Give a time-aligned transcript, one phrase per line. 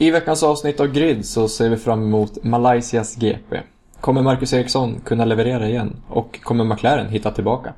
[0.00, 3.60] I veckans avsnitt av Grid så ser vi fram emot Malaysias GP.
[4.00, 5.96] Kommer Marcus Eriksson kunna leverera igen?
[6.08, 7.74] Och kommer McLaren hitta tillbaka?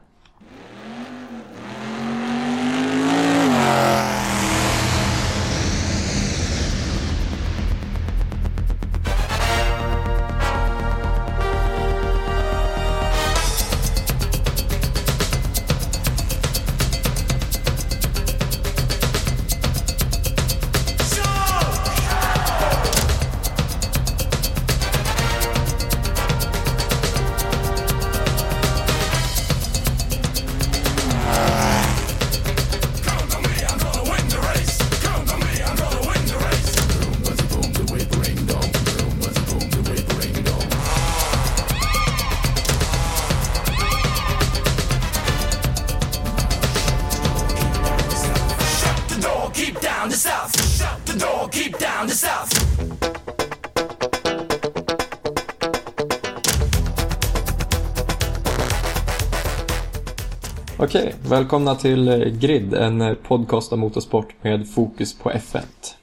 [61.51, 65.63] Välkomna till eh, Grid, en eh, podcast om motorsport med fokus på F1.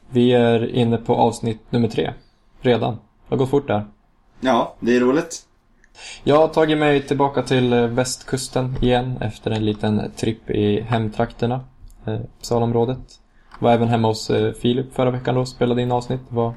[0.10, 2.14] Vi är inne på avsnitt nummer tre,
[2.62, 2.94] redan.
[2.94, 3.86] Det har gått fort där.
[4.40, 5.42] Ja, det är roligt.
[6.24, 11.62] Jag har tagit mig tillbaka till eh, västkusten igen efter en liten tripp i hemtrakterna,
[12.42, 13.20] Salområdet.
[13.60, 16.22] Var även hemma hos Filip förra veckan då, spelade in avsnitt.
[16.30, 16.54] Det var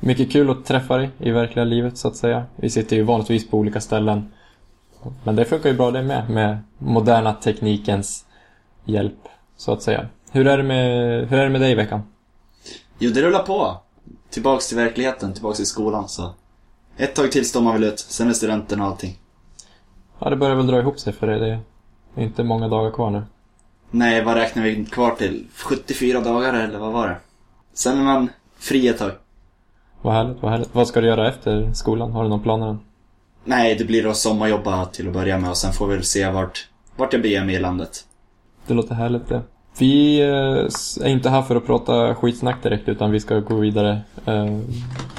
[0.00, 2.44] mycket kul att träffa dig i verkliga livet så att säga.
[2.56, 4.32] Vi sitter ju vanligtvis på olika ställen.
[5.24, 8.24] Men det funkar ju bra det med, med moderna teknikens
[8.84, 9.18] hjälp,
[9.56, 10.08] så att säga.
[10.30, 10.88] Hur är det med,
[11.28, 12.02] hur är det med dig i veckan?
[12.98, 13.76] Jo, det rullar på.
[14.30, 16.34] Tillbaks till verkligheten, tillbaks till skolan, så...
[16.96, 19.18] Ett tag till står man väl ut, sen är studenten och allting.
[20.18, 21.38] Ja, det börjar väl dra ihop sig för dig.
[22.14, 23.22] Det är inte många dagar kvar nu.
[23.90, 25.46] Nej, vad räknar vi kvar till?
[25.54, 27.16] 74 dagar eller vad var det?
[27.72, 29.12] Sen är man fri ett tag.
[30.02, 30.74] Vad härligt, vad härligt.
[30.74, 32.12] Vad ska du göra efter skolan?
[32.12, 32.78] Har du någon planer än?
[33.48, 36.30] Nej, det blir att sommarjobba till att börja med och sen får vi väl se
[36.30, 38.04] vart, vart jag beger mig i landet.
[38.66, 39.42] Det låter härligt det.
[39.78, 44.00] Vi eh, är inte här för att prata skitsnack direkt utan vi ska gå vidare
[44.26, 44.58] eh,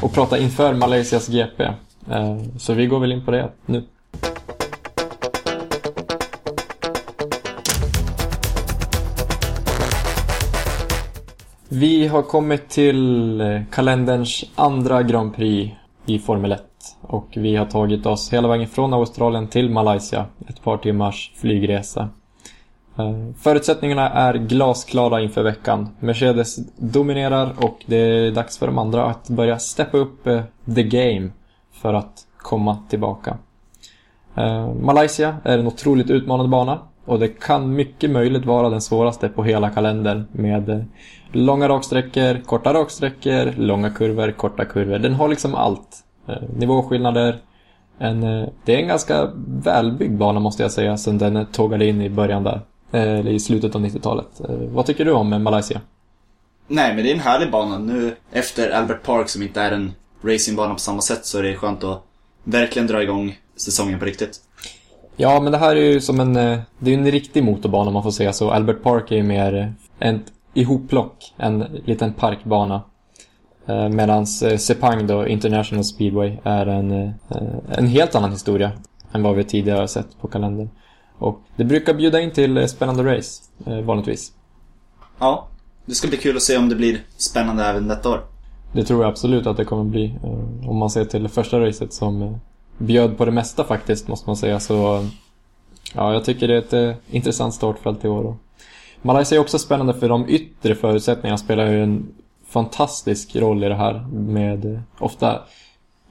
[0.02, 1.64] och prata inför Malaysias GP.
[1.64, 3.84] Eh, så vi går väl in på det nu.
[11.70, 16.67] Vi har kommit till kalenderns andra Grand Prix i Formel 1
[17.02, 22.10] och vi har tagit oss hela vägen från Australien till Malaysia, ett par timmars flygresa.
[22.98, 25.90] Eh, förutsättningarna är glasklara inför veckan.
[26.00, 30.42] Mercedes dominerar och det är dags för de andra att börja steppa upp eh,
[30.76, 31.30] the game
[31.72, 33.38] för att komma tillbaka.
[34.36, 39.30] Eh, Malaysia är en otroligt utmanande bana och det kan mycket möjligt vara den svåraste
[39.30, 40.86] på hela kalendern med
[41.32, 45.00] långa raksträckor, korta raksträckor, långa kurvor, korta kurvor.
[45.00, 46.04] Den har liksom allt.
[46.28, 47.40] Eh, Nivåskillnader.
[48.00, 49.32] En, eh, det är en ganska
[49.64, 52.62] välbyggd bana måste jag säga sen den tågade in i början där.
[52.92, 54.40] Eh, Eller i slutet av 90-talet.
[54.50, 55.82] Eh, Vad tycker du om Malaysia?
[56.68, 57.78] Nej, men det är en härlig bana.
[57.78, 61.56] Nu efter Albert Park som inte är en racingbana på samma sätt så är det
[61.56, 62.04] skönt att
[62.44, 64.40] verkligen dra igång säsongen på riktigt.
[65.16, 68.04] Ja, men det här är ju som en, det är en riktig motorbana om man
[68.04, 68.52] får säga så.
[68.52, 70.22] Albert Park är ju mer ett
[70.54, 72.82] ihopplock, en liten parkbana.
[73.68, 77.12] Eh, Medans eh, Sepang då, International Speedway, är en, eh,
[77.70, 78.72] en helt annan historia
[79.12, 80.70] än vad vi tidigare har sett på kalendern.
[81.18, 83.44] Och det brukar bjuda in till spännande race,
[83.84, 84.32] vanligtvis.
[85.20, 85.48] Ja,
[85.86, 88.22] det ska bli kul att se om det blir spännande även detta år.
[88.74, 90.16] Det tror jag absolut att det kommer bli.
[90.68, 92.40] Om man ser till det första racet som
[92.78, 94.60] bjöd på det mesta faktiskt, måste man säga.
[94.60, 95.06] Så
[95.96, 98.36] ja, jag tycker det är ett eh, intressant startfält i år.
[99.02, 102.08] Malaysia är också spännande för de yttre förutsättningarna spelar ju en
[102.50, 104.08] fantastisk roll i det här.
[104.14, 105.42] Med eh, ofta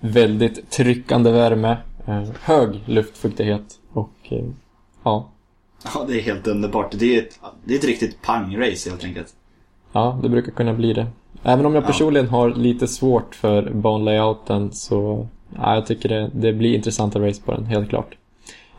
[0.01, 1.77] väldigt tryckande värme,
[2.07, 4.45] eh, hög luftfuktighet och eh,
[5.03, 5.29] ja,
[5.95, 6.93] Ja, det är helt underbart.
[6.99, 9.29] Det är ett, det är ett riktigt pang-race helt enkelt.
[9.93, 11.07] Ja, det brukar kunna bli det.
[11.43, 11.87] Även om jag Ja.
[11.87, 17.43] personligen har lite svårt för banlayouten så ja, jag tycker det, det blir intressanta race
[17.43, 18.17] på den, helt klart.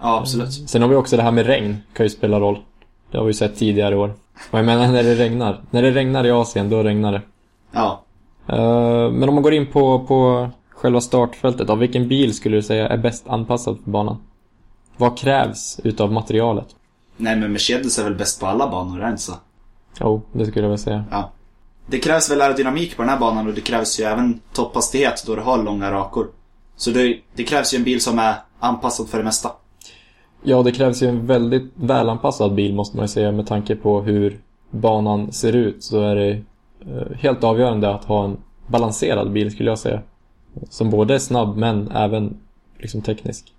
[0.01, 0.69] Ja, absolut.
[0.69, 2.59] Sen har vi också det här med regn, kan ju spela roll.
[3.11, 4.13] Det har vi sett tidigare i år.
[4.51, 5.61] Och jag menar när det regnar.
[5.71, 7.21] När det regnar i Asien, då regnar det.
[7.71, 8.03] Ja.
[8.47, 12.61] Eh, men om man går in på, på själva startfältet, av vilken bil skulle du
[12.61, 14.17] säga är bäst anpassad för banan?
[14.97, 16.67] Vad krävs utav materialet?
[17.17, 19.33] Nej, men Mercedes är väl bäst på alla banor, är det inte så?
[19.99, 21.05] Jo, det skulle jag väl säga.
[21.11, 21.31] Ja.
[21.89, 25.35] Det krävs väl aerodynamik på den här banan och det krävs ju även topphastighet då
[25.35, 26.27] du har långa rakor.
[26.75, 29.51] Så det, det krävs ju en bil som är anpassad för det mesta.
[30.43, 34.01] Ja, det krävs ju en väldigt välanpassad bil måste man ju säga med tanke på
[34.01, 34.39] hur
[34.69, 36.41] banan ser ut så är det
[37.19, 38.37] helt avgörande att ha en
[38.67, 40.01] balanserad bil skulle jag säga.
[40.69, 42.37] Som både är snabb men även
[42.79, 43.53] liksom teknisk.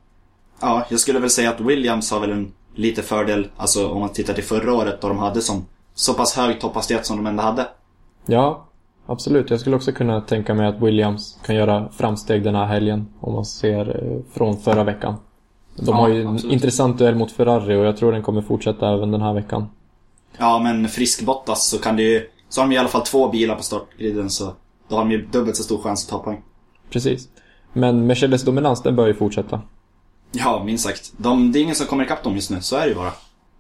[0.61, 4.09] Ja, jag skulle väl säga att Williams har väl en lite fördel, alltså om man
[4.13, 7.43] tittar till förra året då de hade som så pass hög topphastighet som de ändå
[7.43, 7.67] hade.
[8.27, 8.67] Ja,
[9.07, 9.51] absolut.
[9.51, 13.35] Jag skulle också kunna tänka mig att Williams kan göra framsteg den här helgen om
[13.35, 15.15] man ser eh, från förra veckan.
[15.77, 16.53] De Ja, har ju en absolut.
[16.53, 19.67] intressant duell mot Ferrari och jag tror den kommer fortsätta även den här veckan.
[20.39, 22.27] Ja, men frisk Bottas så kan det ju...
[22.49, 24.53] Så har de i alla fall två bilar på startgriden så
[24.89, 26.43] då har de ju dubbelt så stor chans att ta poäng.
[26.91, 27.29] Precis.
[27.73, 29.61] Men Mercedes dominans, den bör ju fortsätta.
[30.33, 31.13] Ja, minst sagt.
[31.17, 33.13] De, det är ingen som kommer ikapp dem just nu, så är det ju bara.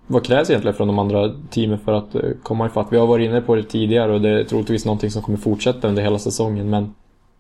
[0.07, 2.87] Vad krävs egentligen från de andra teamen för att eh, komma ifatt?
[2.91, 5.89] Vi har varit inne på det tidigare och det är troligtvis någonting som kommer fortsätta
[5.89, 6.71] under hela säsongen.
[6.71, 6.95] Men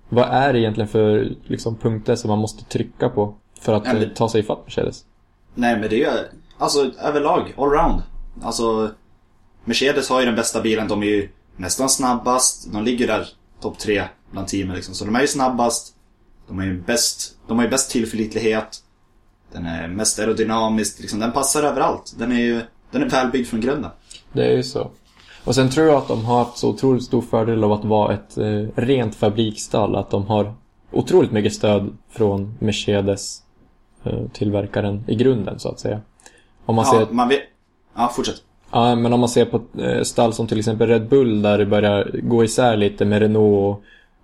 [0.08, 4.02] vad är det egentligen för liksom, punkter som man måste trycka på för att men-
[4.02, 5.04] eh, ta sig ifatt Mercedes?
[5.54, 6.18] Nej, men det är ju...
[6.58, 8.02] Alltså överlag, allround.
[8.42, 8.90] Alltså,
[9.64, 10.88] Mercedes har ju den bästa bilen.
[10.88, 12.72] De är ju nästan snabbast.
[12.72, 13.28] De ligger där
[13.60, 14.94] topp tre bland teamen liksom.
[14.94, 15.94] Så de är ju snabbast.
[16.48, 17.36] De är ju bäst.
[17.46, 18.82] De har ju bäst tillförlitlighet.
[19.52, 21.00] Den är mest aerodynamisk.
[21.00, 21.20] Liksom.
[21.20, 22.14] Den passar överallt.
[22.18, 22.60] Den är ju...
[22.90, 23.90] Den är välbyggd från grunden.
[24.32, 24.90] Det är ju så.
[25.44, 28.14] Och sen tror jag att de har haft så otroligt stor fördel av att vara
[28.14, 29.96] ett eh, rent fabriksstall.
[29.96, 30.54] Att de har
[30.90, 33.42] otroligt mycket stöd från Mercedes
[34.04, 36.00] eh, tillverkaren i grunden så att säga.
[36.66, 37.42] Om man ser Ja, man vet...
[37.96, 38.42] Ja, fortsätt.
[38.70, 41.66] Ja, men om man ser på eh, stall som till exempel Red Bull där det
[41.66, 43.78] börjar gå isär lite med Renault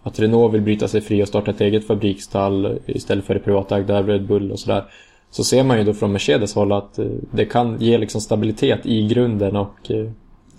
[0.07, 4.03] att Renault vill bryta sig fri och starta ett eget fabriksstall istället för det privatägda
[4.03, 4.85] Red Bull och sådär.
[5.31, 8.87] Så ser man ju då från Mercedes håll att eh, det kan ge liksom stabilitet
[8.87, 10.11] i grunden och eh,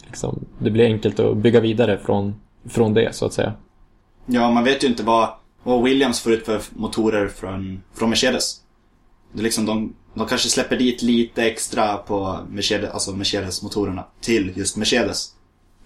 [0.08, 2.36] liksom, det blir enkelt att bygga vidare från,
[2.70, 3.54] från det så att säga.
[4.26, 5.30] Ja, man vet ju inte vad,
[5.64, 8.62] vad Williams får ut för motorer från, från Mercedes.
[9.36, 15.32] Liksom de, de kanske släpper dit lite extra på Mercedes, alltså Mercedes-motorerna till just Mercedes.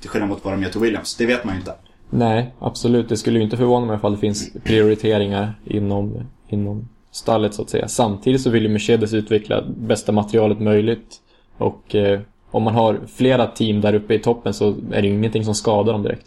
[0.01, 1.15] Till skillnad mot vad de gör till Williams.
[1.15, 1.75] Det vet man ju inte.
[2.09, 3.09] Nej, absolut.
[3.09, 7.69] Det skulle ju inte förvåna mig ifall det finns prioriteringar inom, inom stallet så att
[7.69, 7.87] säga.
[7.87, 11.15] Samtidigt så vill ju Mercedes utveckla bästa materialet möjligt.
[11.57, 12.19] Och eh,
[12.51, 15.55] om man har flera team där uppe i toppen så är det ju ingenting som
[15.55, 16.25] skadar dem direkt.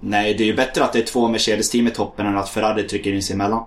[0.00, 2.82] Nej, det är ju bättre att det är två Mercedes-team i toppen än att Ferrari
[2.82, 3.64] trycker in sig emellan.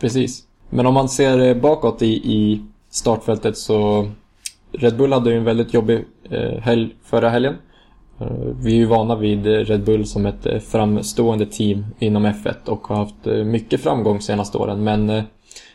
[0.00, 0.44] Precis.
[0.74, 4.10] Men om man ser eh, bakåt i, i startfältet så
[4.72, 7.56] Red Bull hade ju en väldigt jobbig eh, helg förra helgen.
[8.20, 8.26] Eh,
[8.62, 12.96] vi är ju vana vid Red Bull som ett framstående team inom F1 och har
[12.96, 14.84] haft mycket framgång senaste åren.
[14.84, 15.22] Men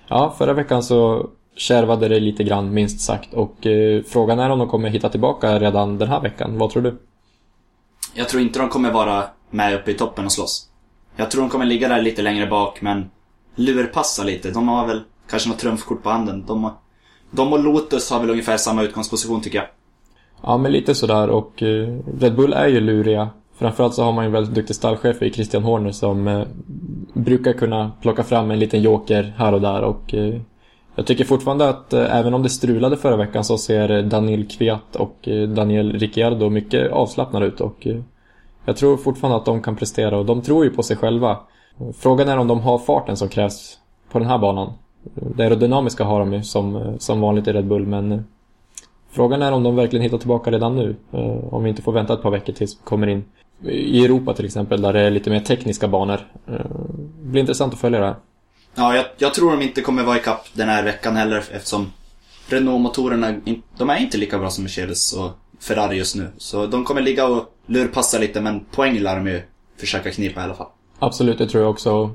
[0.07, 3.67] ja, förra veckan så kärvade det lite grann minst sagt och
[4.07, 6.57] frågan är om de kommer hitta tillbaka redan den här veckan.
[6.57, 6.97] Vad tror du?
[8.13, 10.69] Jag tror inte de kommer vara med uppe i toppen och slåss.
[11.15, 13.09] Jag tror de kommer ligga där lite längre bak, men
[13.57, 14.51] lurpassa lite.
[14.51, 16.43] De har väl kanske något trumfkort på handen.
[16.47, 16.73] De, har-
[17.31, 19.67] de och Lotus har väl ungefär samma utgångsposition tycker jag.
[20.43, 23.29] Ja, men lite sådär och eh, Red Bull är ju luriga.
[23.59, 26.43] Framförallt så har man ju en väldigt duktig stallchef i Christian Horner som eh,
[27.13, 30.35] brukar kunna plocka fram en liten joker här och där och eh,
[30.95, 34.47] jag tycker fortfarande att eh, även om det strulade förra veckan så ser eh, Daniel
[34.47, 37.97] Kviat och eh, Daniel Ricciardo mycket avslappnade ut och eh,
[38.65, 41.37] jag tror fortfarande att de kan prestera och de tror ju på sig själva.
[41.97, 43.77] Frågan är om de har farten som krävs
[44.11, 44.73] på den här banan.
[45.13, 48.19] Det aerodynamiska har de ju som, som vanligt i Red Bull men eh,
[49.11, 50.95] Frågan är om de verkligen hittar tillbaka redan nu.
[51.11, 53.25] Eh, om vi inte får vänta ett par veckor tills vi kommer in.
[53.63, 56.19] I Europa till exempel, där det är lite mer tekniska banor.
[56.45, 58.15] Det blir intressant att följa det här.
[58.75, 61.91] Ja, jag, jag tror de inte kommer vara ikapp den här veckan heller eftersom
[62.49, 63.35] Renault-motorerna,
[63.77, 66.27] de är inte lika bra som Mercedes och Ferrari just nu.
[66.37, 69.41] Så de kommer ligga och lurpassa lite, men poäng lär de ju
[69.77, 70.67] försöka knipa i alla fall.
[70.99, 72.09] Absolut, det tror jag också.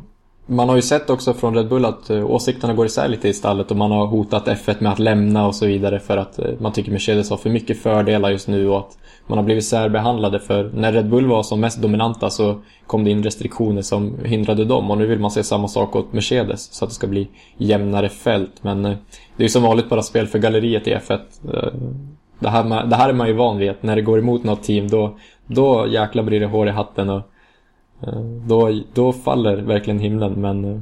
[0.47, 3.33] Man har ju sett också från Red Bull att eh, åsikterna går isär lite i
[3.33, 6.51] stallet och man har hotat F1 med att lämna och så vidare för att eh,
[6.59, 10.41] man tycker Mercedes har för mycket fördelar just nu och att man har blivit särbehandlade
[10.41, 14.65] för när Red Bull var som mest dominanta så kom det in restriktioner som hindrade
[14.65, 17.29] dem och nu vill man se samma sak åt Mercedes så att det ska bli
[17.57, 18.97] jämnare fält men eh,
[19.37, 21.19] det är ju som vanligt bara spel för galleriet i F1.
[22.39, 24.63] Det här, det här är man ju van vid att när det går emot något
[24.63, 27.23] team då, då jäklar blir det hår i hatten och
[28.47, 30.81] då, då faller verkligen himlen men eh,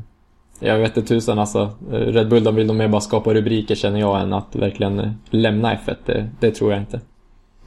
[0.60, 1.70] jag vet inte tusan alltså.
[1.92, 5.00] Eh, Red Bull de vill nog mer bara skapa rubriker känner jag än att verkligen
[5.00, 5.96] eh, lämna F1.
[6.06, 7.00] Det, det tror jag inte.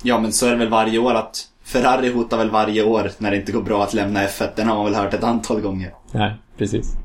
[0.03, 3.31] Ja, men så är det väl varje år att Ferrari hotar väl varje år när
[3.31, 4.47] det inte går bra att lämna F1.
[4.55, 5.93] Den har man väl hört ett antal gånger.
[6.11, 6.97] Nej, precis.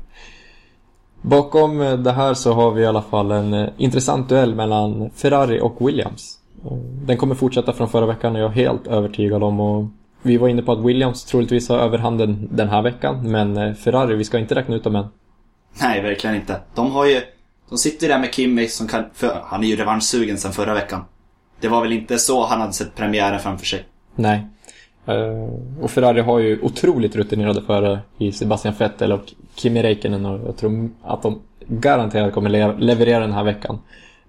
[1.21, 5.09] Bakom eh, det här så har vi i alla fall en eh, intressant duell mellan
[5.15, 6.39] Ferrari och Williams.
[6.65, 9.85] Eh, Den kommer fortsätta från förra veckan och jag är helt övertygad om och
[10.21, 14.15] vi var inne på att Williams troligtvis har överhanden den här veckan men eh, Ferrari,
[14.15, 15.05] vi ska inte räkna ut dem än.
[15.81, 16.61] Nej, verkligen inte.
[16.75, 17.21] De har ju...
[17.69, 19.03] De sitter där med Kimi som kan...
[19.13, 21.05] För, han är ju revanschsugen sen förra veckan.
[21.59, 23.85] Det var väl inte så han hade sett premiären framför sig.
[24.15, 24.47] Nej.
[25.05, 30.47] Eh, och Ferrari har ju otroligt rutinerade förare i Sebastian Vettel och Kimi Räikkönen och
[30.47, 33.79] jag tror att de garanterat kommer le leverera den här veckan.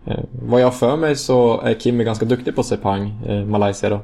[0.04, 3.12] Eh, vad jag för mig så är Kimi ganska duktig på Sepang,
[3.46, 4.00] Malaysia då.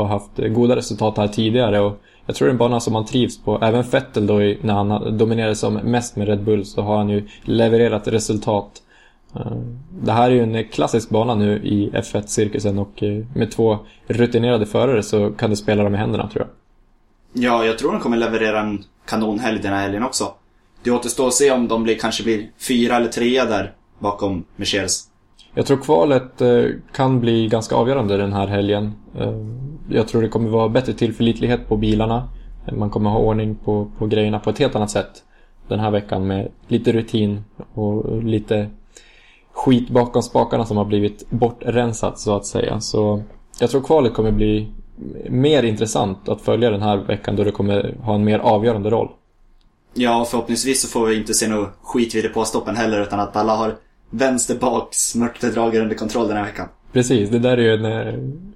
[0.00, 3.04] Har haft goda resultat här tidigare och jag tror det är en bana som han
[3.04, 3.58] trivs på.
[3.62, 7.28] Även Vettel då när han dominerade som mest med Red Bull så har han ju
[7.42, 8.82] levererat resultat.
[9.34, 9.56] Eh,
[10.00, 14.66] det här är ju en klassisk bana nu i F1-cirkusen och eh, med två rutinerade
[14.66, 16.50] förare så kan det spela dem i händerna tror jag.
[17.44, 20.34] Ja, jag tror de kommer leverera en kanonhelg den här helgen också.
[20.82, 25.04] Det återstår att se om de blir, kanske blir fyra eller trea där bakom Mercedes.
[25.54, 28.92] Jag tror kvalet eh, kan bli ganska avgörande den här helgen.
[29.88, 32.28] Jag tror det kommer vara bättre tillförlitlighet på bilarna.
[32.72, 35.22] Man kommer ha ordning på, på grejerna på ett helt annat sätt
[35.68, 38.70] den här veckan med lite rutin och lite
[39.52, 42.80] skit bakom spakarna som har blivit bortrensat så att säga.
[42.80, 43.22] Så
[43.60, 44.68] jag tror kvalet kommer bli
[45.28, 49.08] mer intressant att följa den här veckan då det kommer ha en mer avgörande roll.
[49.94, 53.56] Ja, förhoppningsvis så får vi inte se något skit vid depåstoppen heller utan att alla
[53.56, 53.76] har
[54.10, 56.68] vänsterbaks mörkterdragare under kontroll den här veckan.
[56.92, 58.14] Precis, det där är ju en eh,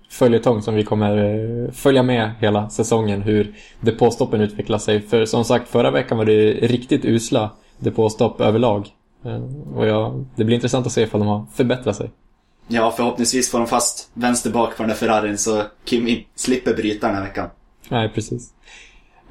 [0.09, 1.19] följetong som vi kommer
[1.65, 5.01] eh, följa med hela säsongen hur depåstoppen utvecklar sig.
[5.01, 8.89] För som sagt, förra veckan var det riktigt usla depåstopp överlag.
[9.25, 9.43] Eh,
[9.75, 12.11] och ja, det blir intressant att se ifall de har förbättrat sig.
[12.69, 17.07] Ja, förhoppningsvis får de fast vänster bak på den där Ferrarin så Kimi slipper bryta
[17.07, 17.49] den här veckan.
[17.89, 18.51] Nej, precis.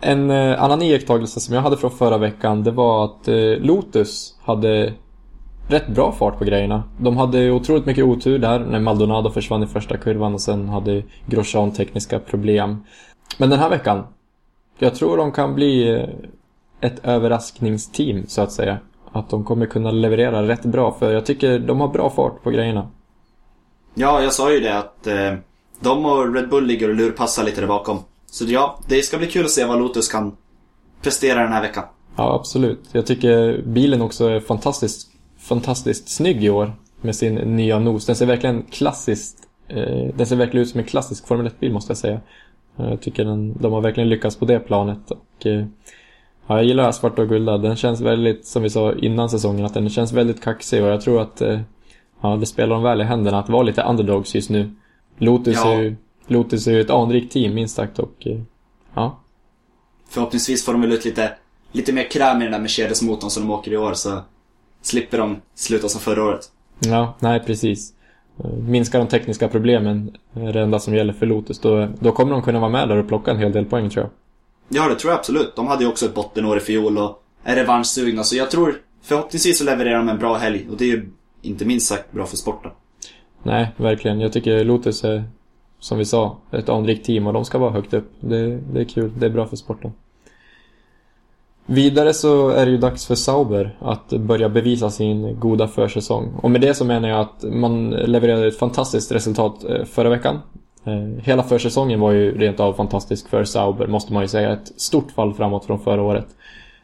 [0.01, 3.27] En annan iakttagelse som jag hade från förra veckan det var att
[3.59, 4.93] Lotus hade
[5.69, 6.83] rätt bra fart på grejerna.
[6.97, 11.03] De hade otroligt mycket otur där när Maldonado försvann i första kurvan och sen hade
[11.25, 12.83] Grosjean tekniska problem.
[13.37, 14.03] Men den här veckan,
[14.79, 16.09] jag tror de kan bli eh,
[16.81, 18.77] ett överraskningsteam så att säga
[19.11, 20.95] att de kommer kunna leverera rätt bra.
[20.99, 22.87] För jag tycker de har bra fart på grejerna.
[23.93, 25.33] Ja, jag sa ju det att eh,
[25.79, 27.99] de och Red Bull ligger och lurpassar lite där bakom.
[28.25, 30.37] Så ja, det ska bli kul att se vad Lotus kan
[31.01, 31.83] prestera den här veckan.
[32.15, 32.89] Ja, absolut.
[32.91, 35.07] Jag tycker bilen också är fantastiskt,
[35.39, 36.73] fantastiskt snygg i år.
[37.01, 38.05] Med sin nya nos.
[38.05, 41.91] Den ser verkligen klassiskt eh, Den ser verkligen ut som en klassisk Formel 1-bil måste
[41.91, 42.21] jag säga.
[42.75, 45.11] Jag tycker den, de har verkligen lyckats på det planet.
[45.11, 45.65] Och, eh,
[46.49, 47.57] Ja, jag gillar svart och gulda.
[47.57, 51.01] Den känns väldigt, som vi sa innan säsongen, att den känns väldigt kaxig och jag
[51.01, 51.59] tror att eh,
[52.21, 54.71] ja, det spelar dem väl i händerna att vara lite underdogs just nu.
[55.17, 55.73] Lotus, ja.
[55.73, 55.95] är, ju,
[56.27, 58.39] Lotus är ju ett anrikt team minst sagt och eh,
[58.93, 59.19] ja.
[60.09, 61.31] Förhoppningsvis får de väl ut lite,
[61.71, 64.19] lite mer kräm i den där Mercedes-motorn som de åker i år så
[64.81, 66.51] slipper de sluta som förra året.
[66.79, 67.93] Ja, nej precis.
[68.67, 72.59] Minskar de tekniska problemen det enda som gäller för Lotus, då, då kommer de kunna
[72.59, 74.11] vara med där och plocka en hel del poäng tror jag.
[74.69, 75.55] Ja, det tror jag absolut.
[75.55, 78.23] De hade ju också ett bottenår i fjol och är revanschsugna.
[78.23, 80.67] Så jag tror förhoppningsvis så levererar de en bra helg.
[80.71, 81.09] Och det är ju
[81.41, 82.71] inte minst sagt bra för sporten.
[83.43, 84.19] Nej, verkligen.
[84.19, 85.23] Jag tycker Lotus är,
[85.79, 88.11] som vi sa, ett anrikt team och de ska vara högt upp.
[88.19, 89.11] Det, det är kul.
[89.19, 89.91] Det är bra för sporten.
[91.71, 96.33] Vidare så är det ju dags för Sauber att börja bevisa sin goda försäsong.
[96.41, 100.39] Och med det så menar jag att man levererade ett fantastiskt resultat eh, förra veckan.
[100.85, 104.53] Eh, hela försäsongen var ju rent av fantastisk för Sauber, måste man ju säga.
[104.53, 106.27] Ett stort fall framåt från förra året.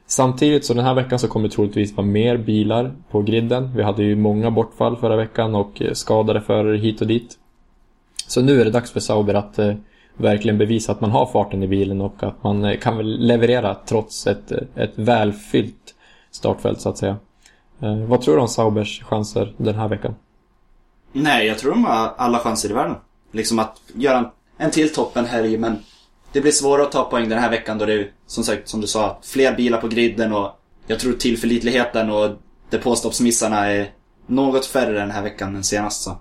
[0.07, 3.71] Samtidigt så den här veckan så kommer det troligtvis vara mer bilar på griden.
[3.75, 7.37] Vi hade ju många bortfall förra veckan och eh, skadade förare hit och dit.
[8.27, 9.73] Så nu är det dags för Sauber att eh,
[10.17, 14.27] verkligen bevisa att man har farten i bilen och att man eh, kan leverera trots
[14.27, 15.95] ett, ett välfyllt
[16.31, 17.17] startfält så att säga.
[17.81, 20.15] Eh, vad tror du om Saubers chanser den här veckan?
[21.11, 22.95] Nej, jag tror de har alla chanser i världen
[23.31, 24.25] liksom att göra en,
[24.57, 25.77] en till toppenhelg men
[26.31, 28.81] det blir svårare att ta poäng den här veckan då det är som sagt, som
[28.81, 32.29] du sa, fler bilar på griden och jag tror tillförlitligheten och
[32.69, 33.91] depåstoppsmissarna är
[34.25, 36.17] något färre den här veckan än senast så.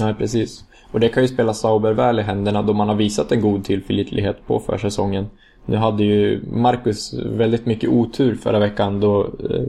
[0.00, 0.64] Nej, precis.
[0.92, 3.64] Och det kan ju spela Sauber väl i händerna då man har visat en god
[3.64, 5.26] tillförlitlighet på försäsongen.
[5.66, 9.64] Nu hade ju Marcus väldigt mycket otur förra veckan då eh,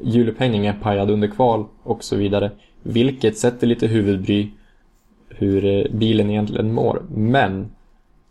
[0.00, 2.50] hjulupphängningen pajade under kval och så vidare.
[2.82, 4.50] Vilket sätter lite huvudbry
[5.28, 7.02] hur eh, bilen egentligen mår.
[7.08, 7.70] Men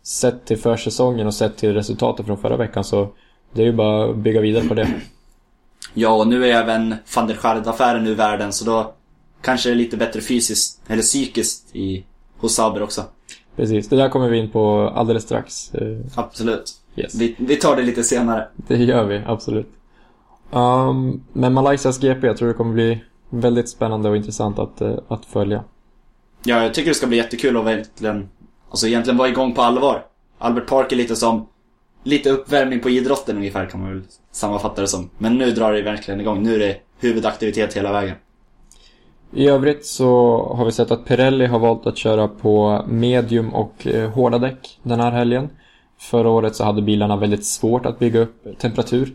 [0.02, 3.08] sett till försäsongen och sett till resultatet från förra veckan så
[3.52, 4.88] det är ju bara att bygga vidare på det.
[5.94, 8.94] Ja, och nu är även van der affären ur världen så då
[9.42, 12.04] kanske det är lite bättre fysiskt, eller psykiskt i,
[12.38, 13.04] hos Sauber också.
[13.56, 15.74] Precis, det där kommer vi in på alldeles strax.
[15.74, 16.72] Eh, absolut.
[16.96, 17.14] Yes.
[17.14, 18.48] Vi, vi tar det lite senare.
[18.56, 19.68] Det gör vi, absolut.
[20.50, 24.94] Um, men Malaysias GP, jag tror det kommer bli väldigt spännande och intressant att, eh,
[25.08, 25.64] att följa.
[26.44, 28.28] Ja, jag tycker det ska bli jättekul att verkligen,
[28.70, 30.06] alltså egentligen vara igång på allvar.
[30.38, 31.46] Albert Park är lite som,
[32.02, 35.10] lite uppvärmning på idrotten ungefär kan man väl sammanfatta det som.
[35.18, 36.42] Men nu drar det verkligen igång.
[36.42, 38.16] Nu är det huvudaktivitet hela vägen.
[39.34, 43.86] I övrigt så har vi sett att Pirelli har valt att köra på medium och
[43.86, 45.48] eh, hårda däck den här helgen.
[45.98, 49.14] Förra året så hade bilarna väldigt svårt att bygga upp temperatur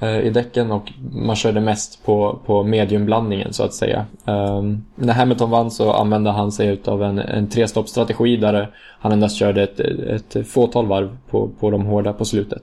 [0.00, 4.06] eh, i däcken och man körde mest på, på mediumblandningen så att säga.
[4.24, 9.36] Um, när Hamilton vann så använde han sig av en, en trestoppstrategi där han endast
[9.36, 12.62] körde ett, ett fåtal varv på, på de hårda på slutet.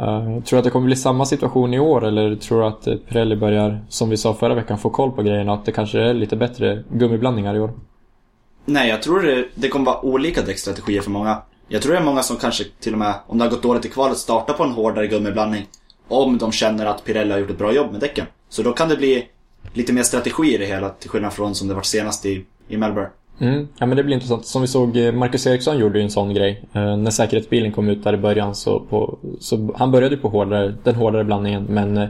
[0.00, 2.86] Uh, tror du att det kommer bli samma situation i år eller tror du att
[2.86, 5.72] eh, Pirelli börjar, som vi sa förra veckan, få koll på grejerna och att det
[5.72, 7.70] kanske är lite bättre gummiblandningar i år?
[8.64, 11.42] Nej, jag tror det, det kommer vara olika däckstrategier för många.
[11.68, 13.84] Jag tror det är många som kanske till och med, om det har gått dåligt
[13.84, 15.66] i kvalet, startar på en hårdare gummiblandning.
[16.08, 18.26] Om de känner att Pirelli har gjort ett bra jobb med däcken.
[18.48, 19.26] Så då kan det bli
[19.72, 22.76] lite mer strategi i det hela, till skillnad från som det var senast i, i
[22.76, 23.10] Melbourne.
[23.38, 23.68] Mm.
[23.78, 24.46] Ja men det blir intressant.
[24.46, 26.64] Som vi såg, eh, Marcus Eriksson gjorde ju en sån grej.
[26.72, 30.74] Eh, när säkerhetsbilen kom ut där i början så, på, så han började på hårdare,
[30.82, 32.08] den hårdare blandningen men eh,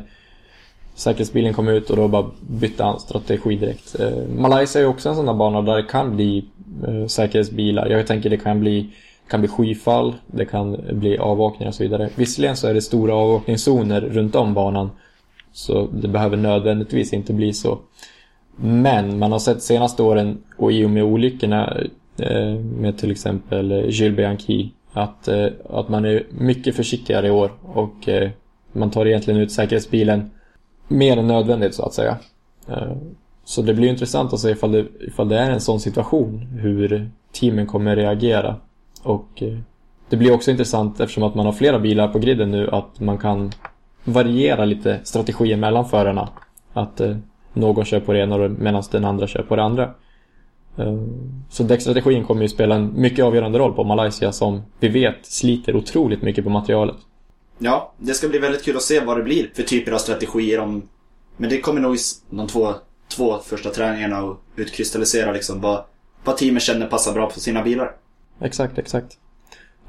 [0.94, 4.00] säkerhetsbilen kom ut och då bara bytte han strategi direkt.
[4.00, 6.44] Eh, Malaysia är ju också en sån där bana där det kan bli
[6.86, 7.86] eh, säkerhetsbilar.
[7.86, 8.90] Jag tänker det kan bli
[9.30, 12.08] kan bli skyfall, det kan bli avåkningar och så vidare.
[12.14, 14.90] Visserligen så är det stora avåkningszoner runt om banan.
[15.52, 17.78] Så det behöver nödvändigtvis inte bli så.
[18.56, 21.76] Men man har sett senaste åren och i och med olyckorna
[22.18, 27.30] eh, med till exempel eh, Jules Bianchi att, eh, att man är mycket försiktigare i
[27.30, 28.08] år och
[28.72, 30.30] man tar egentligen ut säkerhetsbilen
[30.88, 32.16] mer än nödvändigt så att säga.
[33.44, 37.10] Så det blir intressant att se ifall det, ifall det är en sån situation hur
[37.32, 38.56] teamen kommer reagera.
[39.02, 39.42] Och
[40.08, 43.18] det blir också intressant eftersom att man har flera bilar på griden nu att man
[43.18, 43.52] kan
[44.04, 46.28] variera lite strategier mellan förarna.
[46.72, 47.00] Att
[47.56, 49.94] någon kör på det ena medan den andra kör på det andra.
[50.78, 50.96] Eh,
[51.50, 55.76] så däckstrategin kommer ju spela en mycket avgörande roll på Malaysia som vi vet sliter
[55.76, 56.96] otroligt mycket på materialet.
[57.58, 60.60] Ja, det ska bli väldigt kul att se vad det blir för typer av strategier.
[60.60, 60.88] Om...
[61.36, 61.98] Men det kommer nog i
[62.30, 62.74] de två,
[63.08, 65.84] två första träningarna att utkristallisera liksom vad,
[66.24, 67.96] vad teamen känner passar bra på sina bilar.
[68.40, 69.18] Exakt, exakt.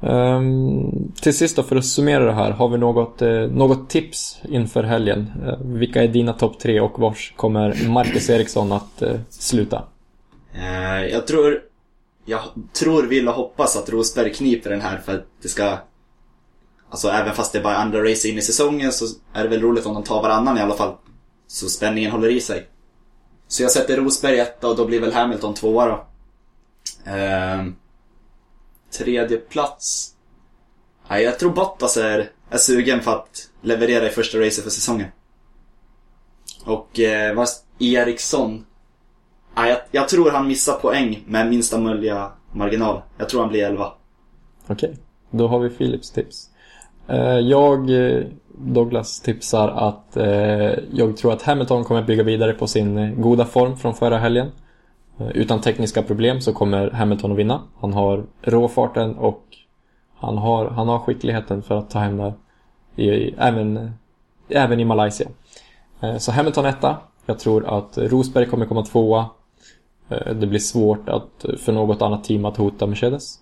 [0.00, 2.50] Um, till sist då, för att summera det här.
[2.50, 5.32] Har vi något, eh, något tips inför helgen?
[5.46, 9.84] Uh, vilka är dina topp tre och vars kommer Marcus Eriksson att uh, sluta?
[10.54, 11.60] Uh, jag tror,
[12.24, 12.40] jag
[12.72, 15.78] tror, vill och hoppas att Rosberg kniper den här för att det ska
[16.90, 19.60] Alltså även fast det bara är andra race in i säsongen så är det väl
[19.60, 20.94] roligt om de tar varannan i alla fall.
[21.46, 22.68] Så spänningen håller i sig.
[23.48, 26.06] Så jag sätter Rosberg etta och då blir väl Hamilton tvåa då.
[27.12, 27.72] Uh,
[28.90, 30.14] tredje plats.
[31.10, 35.06] Nej, jag tror Bottas är, är sugen på att leverera i första racet för säsongen.
[36.64, 37.48] Och eh, vad,
[37.78, 38.66] Eriksson.
[39.56, 43.02] Nej, jag, jag, tror han missar poäng med minsta möjliga marginal.
[43.18, 43.92] Jag tror han blir 11.
[44.66, 45.02] Okej, okay.
[45.30, 46.50] då har vi Philips tips.
[47.08, 48.24] Eh, jag, eh,
[48.58, 53.44] Douglas, tipsar att eh, jag tror att Hamilton kommer bygga vidare på sin eh, goda
[53.44, 54.50] form från förra helgen.
[55.18, 57.62] Eh, utan tekniska problem så kommer Hamilton att vinna.
[57.80, 59.44] Han har råfarten och
[60.16, 62.34] han har, han har skickligheten för att ta hem det
[62.96, 63.92] i, även,
[64.48, 65.28] även i Malaysia.
[66.00, 66.96] Eh, så Hamilton etta.
[67.26, 69.26] Jag tror att Rosberg kommer komma tvåa.
[70.08, 73.38] Eh, det blir svårt att, för något annat team att hota Mercedes.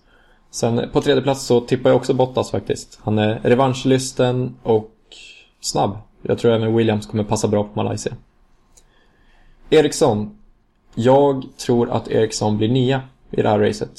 [0.51, 2.99] Sen på tredje plats så tippar jag också Bottas faktiskt.
[3.03, 4.91] Han är revanschlysten och
[5.59, 5.97] snabb.
[6.21, 8.13] Jag tror även Williams kommer passa bra på Malaysia.
[9.69, 10.36] Eriksson,
[10.97, 13.91] jag tror att Eriksson blir nia i det här racet.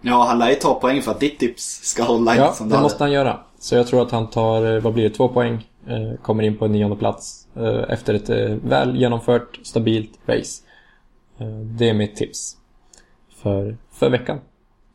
[0.00, 2.36] Ja, han lär ju ta poäng för att ditt tips ska hålla.
[2.36, 3.40] Ja, det, det måste han göra.
[3.58, 5.68] Så jag tror att han tar, eh, vad blir det, två poäng.
[5.86, 8.30] Eh, kommer in på en nionde plats eh, efter ett
[8.64, 10.62] väl genomfört, stabilt race.
[11.78, 12.56] Det är mitt tips
[13.42, 14.40] för, för veckan.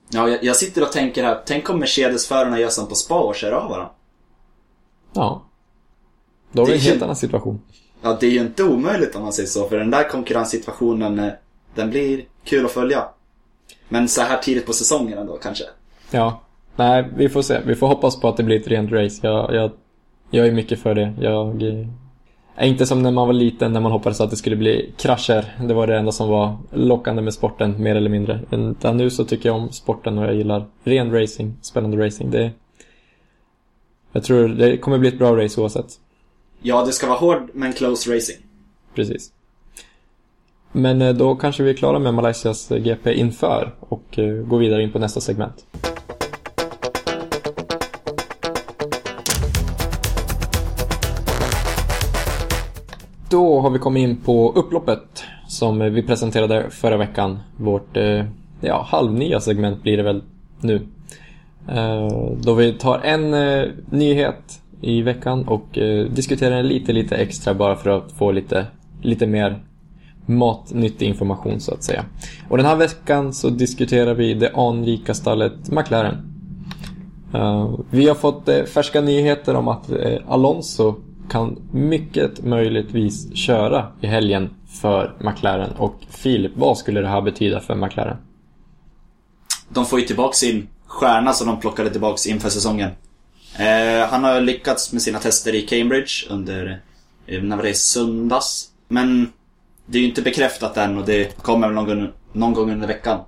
[0.09, 1.41] Ja, jag, jag sitter och tänker här.
[1.45, 3.89] Tänk om Mercedes-förarna gör som på spa och kör av varandra.
[5.13, 5.43] Ja.
[6.51, 7.61] Då har vi en helt annan situation.
[8.05, 9.69] Ja, det är ju inte omöjligt om man säger så.
[9.69, 11.31] För den där konkurrenssituationen, eh,
[11.75, 13.03] den blir kul att följa.
[13.89, 15.63] Men så här tidigt på säsongen ändå kanske.
[16.11, 16.41] Ja.
[16.75, 17.59] Nej, vi får se.
[17.65, 19.19] Vi får hoppas på att det blir ett rent race.
[19.27, 19.71] Jag, jag,
[20.29, 21.13] jag är mycket för det.
[21.19, 21.63] Jag
[22.55, 25.67] är inte som när man var liten när man hoppades att det skulle bli krascher.
[25.67, 28.39] Det var det enda som var lockande med sporten, mer eller mindre.
[28.51, 32.31] Utan nu så tycker jag om sporten och jag gillar ren racing, spännande racing.
[32.31, 32.51] Det,
[34.11, 35.99] jag tror det kommer bli ett bra race oavsett.
[36.67, 38.37] Ja, det ska vara hård men close racing.
[38.95, 39.31] Precis.
[40.71, 44.59] Men eh, då kanske vi är klara med Malaysias eh, GP inför och eh, går
[44.59, 45.65] vidare in på nästa segment.
[53.29, 57.39] Då har vi kommit in på upploppet som vi presenterade förra veckan.
[57.57, 57.97] Vårt
[58.61, 60.23] ja, halvnya segment blir det väl
[60.59, 60.87] nu.
[62.37, 63.31] Då vi tar en
[63.89, 68.65] nyhet i veckan och eh, diskuterar lite, lite extra bara för att få lite,
[69.01, 69.63] lite mer
[70.25, 72.05] matnyttig information så att säga.
[72.49, 76.15] Och den här veckan så diskuterar vi det anrika stallet McLaren.
[77.35, 80.95] Uh, vi har fått eh, färska nyheter om att eh, Alonso
[81.29, 84.49] kan mycket möjligtvis köra i helgen
[84.81, 85.71] för McLaren.
[85.77, 88.17] Och Filip, vad skulle det här betyda för McLaren?
[89.69, 92.91] De får ju tillbaka sin stjärna som de plockade tillbaka inför säsongen.
[93.59, 96.81] Eh, han har lyckats med sina tester i Cambridge under,
[97.27, 98.69] eh, när var det, söndags.
[98.87, 99.31] Men
[99.85, 102.87] det är ju inte bekräftat än och det kommer väl någon, gång- någon gång under
[102.87, 103.19] veckan.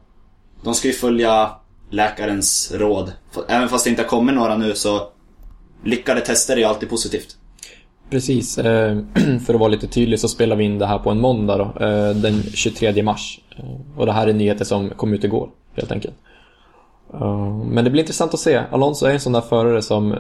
[0.63, 1.49] De ska ju följa
[1.89, 3.11] läkarens råd.
[3.47, 5.07] Även fast det inte har kommit några nu så
[5.83, 7.37] lyckade tester är ju alltid positivt.
[8.09, 8.97] Precis, eh,
[9.45, 11.85] för att vara lite tydlig så spelar vi in det här på en måndag då,
[11.85, 13.39] eh, den 23 mars.
[13.97, 16.15] Och det här är nyheter som kom ut igår, helt enkelt.
[17.65, 18.63] Men det blir intressant att se.
[18.71, 20.19] Alonso är en sån där förare som eh,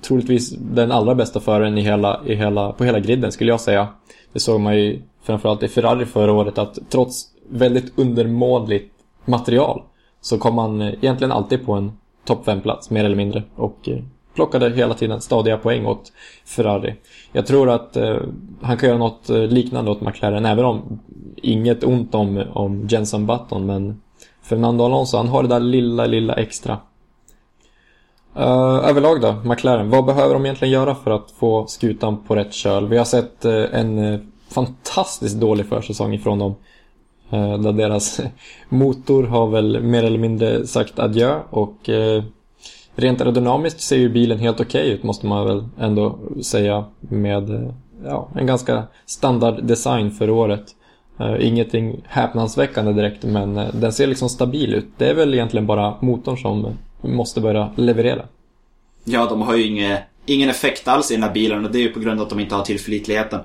[0.00, 3.88] troligtvis den allra bästa föraren i hela, i hela, på hela griden skulle jag säga.
[4.32, 8.92] Det såg man ju framförallt i Ferrari förra året att trots väldigt undermåligt
[9.24, 9.82] material
[10.20, 11.92] så kom han eh, egentligen alltid på en
[12.24, 13.98] topp 5-plats mer eller mindre och eh,
[14.34, 16.12] plockade hela tiden stadiga poäng åt
[16.44, 16.94] Ferrari.
[17.32, 18.16] Jag tror att eh,
[18.62, 21.00] han kan göra något liknande åt McLaren även om
[21.36, 24.00] inget ont om, om Jenson Button men
[24.44, 26.78] Fernando Alonso han har det där lilla, lilla extra.
[28.36, 29.90] Uh, överlag då, McLaren.
[29.90, 32.88] Vad behöver de egentligen göra för att få skutan på rätt köl?
[32.88, 36.54] Vi har sett uh, en eh, fantastiskt dålig försäsong ifrån dem.
[37.32, 38.20] Uh, där deras
[38.68, 41.90] motor har väl mer eller mindre sagt adjö och
[42.94, 47.72] rent aerodynamiskt ser ju bilen helt okej ut måste man väl ändå säga med
[48.04, 50.64] ja, en ganska standard design för året.
[51.20, 54.86] Uh, ingenting häpnadsväckande direkt men uh, den ser liksom stabil ut.
[54.96, 58.22] Det är väl egentligen bara motorn som måste börja leverera.
[59.04, 61.82] Ja, de har ju inge, ingen effekt alls i den här bilen och det är
[61.82, 63.40] ju på grund av att de inte har tillförlitligheten.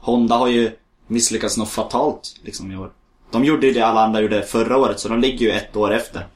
[0.00, 0.70] Honda har ju
[1.06, 2.90] misslyckats något fatalt liksom i år.
[3.30, 5.92] De gjorde ju det alla andra gjorde förra året så de ligger ju ett år
[5.94, 6.26] efter.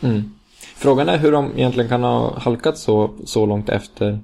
[0.00, 0.32] Mm.
[0.76, 4.18] Frågan är hur de egentligen kan ha halkat så, så långt efter.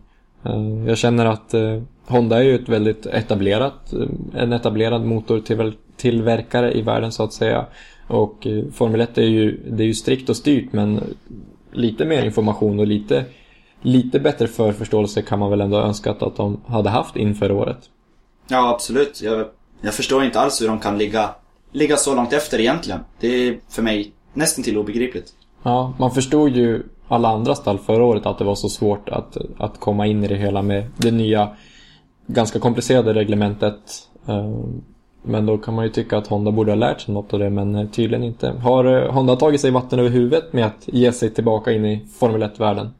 [0.45, 5.05] Eh, Jag känner att eh, Honda är ju ett väldigt etablerat, eh, en etablerad
[5.99, 7.67] motortillverkare i världen så att säga.
[8.09, 11.01] Och eh, Formel 1 är ju, det är ju strikt och styrt men
[11.73, 13.25] lite mer information och lite,
[13.83, 17.79] lite bättre förförståelse kan man väl ändå önskat att de hade haft inför året.
[18.49, 19.23] Ja, absolut.
[19.23, 19.47] Jag,
[19.81, 21.31] jag förstår inte alls hur de kan ligga,
[21.73, 23.01] ligga så långt efter egentligen.
[23.21, 25.33] Det är för mig nästan till obegripligt.
[25.63, 29.37] Ja, man förstod ju alla andra stall förra året att det var så svårt att,
[29.59, 31.51] att komma in i det hela med det nya
[32.27, 34.09] ganska komplicerade reglementet.
[35.23, 37.51] Men då kan man ju tycka att Honda borde ha lärt sig något av det,
[37.51, 38.51] men eh, tydligen inte.
[38.51, 42.07] Har eh, Honda tagit sig vatten över huvudet med att ge sig tillbaka in i
[42.19, 42.91] Formel 1-världen?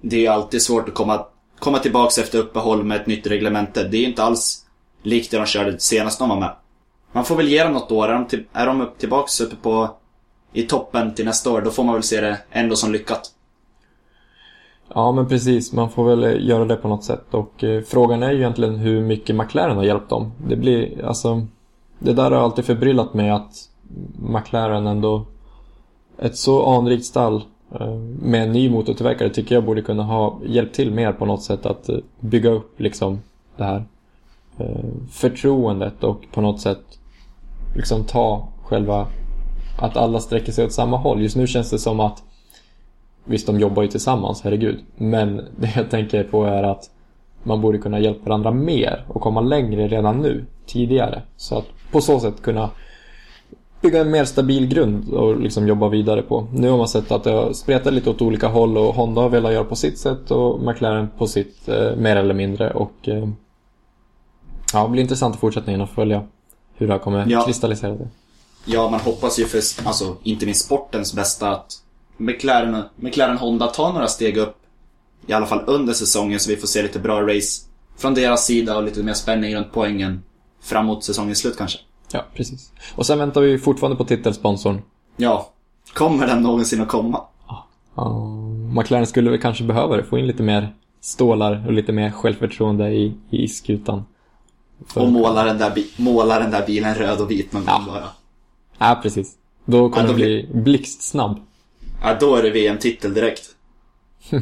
[0.00, 1.26] Det är ju alltid svårt att komma,
[1.58, 3.88] komma tillbaka efter uppehåll med ett nytt reglemente.
[3.88, 4.66] Det är ju inte alls
[5.02, 6.52] likt det de körde senast de var med.
[7.12, 8.08] Man får väl ge dem något år.
[8.08, 9.90] Är de, till, är de upp, tillbaka uppe på
[10.52, 13.32] i toppen till nästa år, då får man väl se det ändå som lyckat.
[14.94, 15.72] Ja, men precis.
[15.72, 17.34] Man får väl eh, göra det på något sätt.
[17.34, 20.32] Och eh, frågan är ju egentligen hur mycket McLaren har hjälpt dem.
[20.48, 21.46] Det blir, alltså...
[21.98, 23.68] Det där har alltid förbryllat mig att
[24.18, 25.24] McLaren ändå...
[26.18, 27.42] Ett så anrikt stall
[27.80, 31.42] eh, med en ny motortillverkare tycker jag borde kunna ha hjälpt till mer på något
[31.42, 33.20] sätt att eh, bygga upp liksom
[33.56, 33.84] det här
[34.58, 36.98] eh, förtroendet och på något sätt
[37.74, 39.06] liksom ta själva
[39.78, 41.22] att alla sträcker sig åt samma håll.
[41.22, 42.22] Just nu känns det som att
[43.26, 44.78] Visst, de jobbar ju tillsammans, herregud.
[44.96, 46.90] Men det jag tänker på är att
[47.42, 51.22] man borde kunna hjälpa varandra mer och komma längre redan nu, tidigare.
[51.36, 52.70] Så att på så sätt kunna
[53.80, 56.46] bygga en mer stabil grund och liksom jobba vidare på.
[56.52, 59.28] Nu har man sett att det har spretat lite åt olika håll och Honda har
[59.28, 62.70] velat göra på sitt sätt och McLaren på sitt eh, mer eller mindre.
[62.70, 63.28] Och eh,
[64.72, 66.22] ja, det blir intressant i fortsättningen att följa
[66.74, 67.44] hur det här kommer Ja.
[67.44, 68.06] kristallisera sig.
[68.64, 71.72] Ja, man hoppas ju för, alltså, inte minst sportens bästa att
[72.16, 74.56] McLaren, McLaren Honda tar några steg upp.
[75.26, 77.62] I alla fall under säsongen så vi får se lite bra race
[77.96, 80.22] från deras sida och lite mer spänning runt poängen
[80.62, 81.78] framåt säsongens slut kanske.
[82.12, 82.72] Ja, precis.
[82.94, 84.82] Och sen väntar vi fortfarande på titelsponsorn.
[85.16, 85.50] Ja,
[85.94, 87.20] kommer den någonsin att komma?
[87.96, 88.20] Ja,
[88.76, 92.90] McLaren skulle väl kanske behöva det, få in lite mer stålar och lite mer självförtroende
[92.90, 94.04] i, i skutan.
[94.86, 98.04] För- Och måla den, där måla den där bilen röd och vit någon gång bara.
[98.78, 99.32] Ja, precis.
[99.64, 101.40] Då kommer Ja, då det bli blixtsnabb.
[102.02, 103.42] Ja, då är det VM-titel direkt.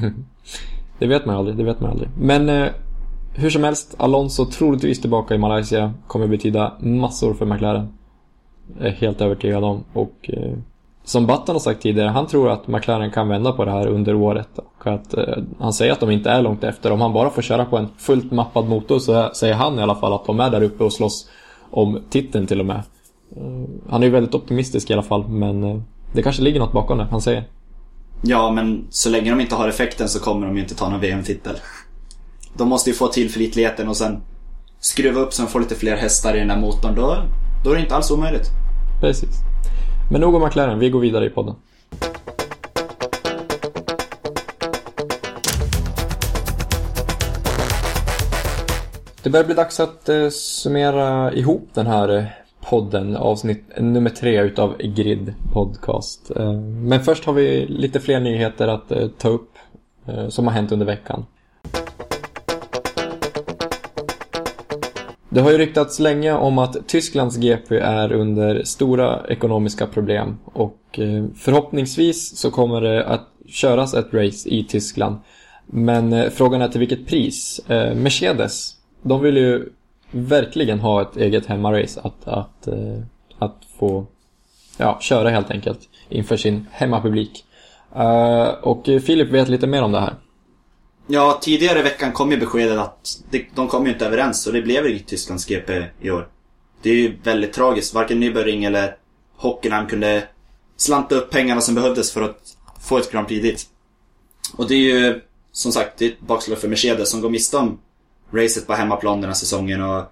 [0.98, 2.08] Det vet man aldrig, det vet man aldrig.
[2.18, 2.68] Men eh,
[3.34, 7.88] hur som helst, Alonso troligtvis tillbaka i Malaysia kommer betyda massor för McLaren.
[8.78, 9.84] Jag är helt övertygad om.
[9.92, 10.52] Och eh,
[11.04, 14.14] som Button har sagt tidigare, han tror att McLaren kan vända på det här under
[14.14, 14.48] året.
[14.58, 16.90] Och att, eh, han säger att de inte är långt efter.
[16.90, 19.94] Om han bara får köra på en fullt mappad motor så säger han i alla
[19.94, 21.28] fall att de är där uppe och slåss
[21.70, 22.82] om titeln till och med.
[23.36, 25.80] Eh, Han är ju väldigt optimistisk i alla fall, men eh,
[26.14, 27.44] det kanske ligger något bakom det han säger.
[28.22, 31.00] Ja, men så länge de inte har effekten så kommer de ju inte ta någon
[31.00, 31.56] VM-titel.
[32.56, 34.22] De måste ju få tillförlitligheten och sen
[34.80, 36.94] skruva upp så de får lite fler hästar i den där motorn.
[36.94, 37.16] Då,
[37.64, 38.46] då är det inte alls omöjligt.
[39.00, 39.28] Precis.
[40.10, 41.54] Men nog om McLaren, vi går vidare i podden.
[49.22, 52.24] Det börjar bli dags att eh, summera ihop den här eh,
[52.64, 56.30] podden, avsnitt nummer tre utav Grid Podcast.
[56.36, 59.50] Eh, men först har vi lite fler nyheter att eh, ta upp
[60.06, 61.26] eh, som har hänt under veckan.
[65.28, 71.00] Det har ju ryktats länge om att Tysklands GP är under stora ekonomiska problem och
[71.36, 75.16] förhoppningsvis så kommer det att köras ett race i Tyskland.
[75.66, 77.60] Men frågan är till vilket pris?
[77.94, 79.68] Mercedes, de vill ju
[80.14, 83.00] verkligen ha ett eget hemmarace att, att, eh,
[83.38, 84.06] att få
[84.76, 87.44] ja, köra helt enkelt inför sin hemmapublik.
[87.96, 90.14] Eh, och Filip vet lite mer om det här.
[91.06, 93.22] Ja, tidigare i veckan kom ju beskedet att
[93.54, 96.28] de kom ju inte överens och det blev inget Tysklands GP i år.
[96.82, 97.94] Det är ju väldigt tragiskt.
[97.94, 98.96] Varken Nürburgring eller
[99.36, 100.22] Hockenheim kunde
[100.76, 103.66] slanta upp pengarna som behövdes för att få ett Grand Prix dit.
[104.56, 105.20] Och det är ju
[105.52, 107.80] som sagt det är ett bakslag för Mercedes som går miste om
[108.34, 110.04] racet på hemmaplan den här säsongen och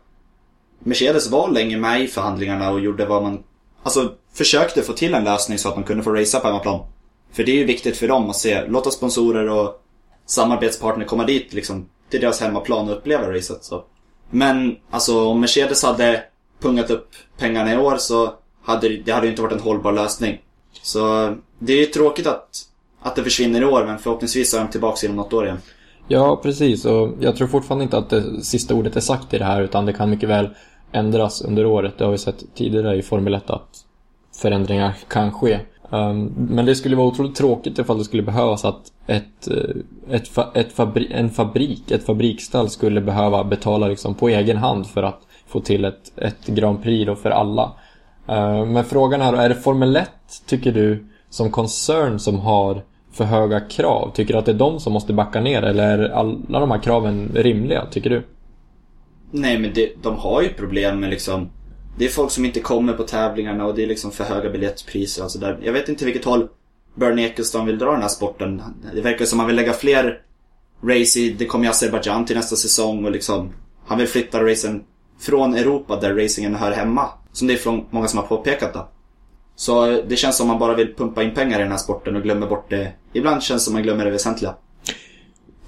[0.78, 3.42] Mercedes var länge med i förhandlingarna och gjorde vad man...
[3.82, 6.80] Alltså försökte få till en lösning så att de kunde få racea på hemmaplan.
[7.32, 9.82] För det är ju viktigt för dem att se, låta sponsorer och
[10.26, 13.64] samarbetspartner komma dit liksom till deras hemmaplan och uppleva racet.
[13.64, 13.85] Så.
[14.30, 16.22] Men alltså om Mercedes hade
[16.61, 17.08] pungat upp
[17.38, 20.40] pengarna i år så hade det- hade ju inte varit en hållbar lösning.
[20.82, 22.48] Så det är ju tråkigt att,
[23.02, 25.58] att det försvinner i år men förhoppningsvis är de tillbaka inom något år igen.
[26.12, 26.85] Ja, precis.
[26.85, 29.87] Och jag tror fortfarande inte att det sista ordet är sagt i det här utan
[29.87, 30.48] det kan mycket väl
[30.92, 31.98] ändras under året.
[31.98, 33.85] Det har vi sett tidigare i Formel 1 att
[34.37, 35.59] förändringar kan ske.
[35.90, 40.38] Um, men det skulle vara otroligt tråkigt ifall det skulle behövas att ett, eh, ett,
[40.55, 45.20] ett fabri- en fabrik, ett fabriksstall skulle behöva betala liksom på egen hand för att
[45.46, 47.72] få till ett, ett Grand Prix då för alla.
[48.29, 50.11] Uh, men frågan är, är det Formel 1,
[50.46, 54.12] tycker du, som koncern som har för höga krav?
[54.14, 56.83] Tycker du att det är de som måste backa ner eller är alla de här
[56.83, 58.22] kraven rimliga, tycker du?
[59.31, 61.51] Nej men det, de har ju problem med liksom
[61.98, 65.25] Det är folk som inte kommer på tävlingarna och det är liksom för höga biljettpriser
[65.25, 65.59] och sådär.
[65.62, 66.48] Jag vet inte vilket håll
[66.94, 68.62] Bernie Ecclestone vill dra den här sporten.
[68.94, 70.20] Det verkar som att han vill lägga fler
[70.83, 73.53] race i, det kommer ju Azerbaijan till nästa säsong och liksom
[73.87, 74.85] Han vill flytta racen
[75.20, 77.09] från Europa där racingen hör hemma.
[77.33, 78.88] Som det är från många som har påpekat då.
[79.57, 82.16] Så eh, det känns som man bara vill pumpa in pengar i den här sporten
[82.16, 82.92] och glömmer bort det.
[83.12, 84.55] Ibland känns det som man glömmer det väsentliga.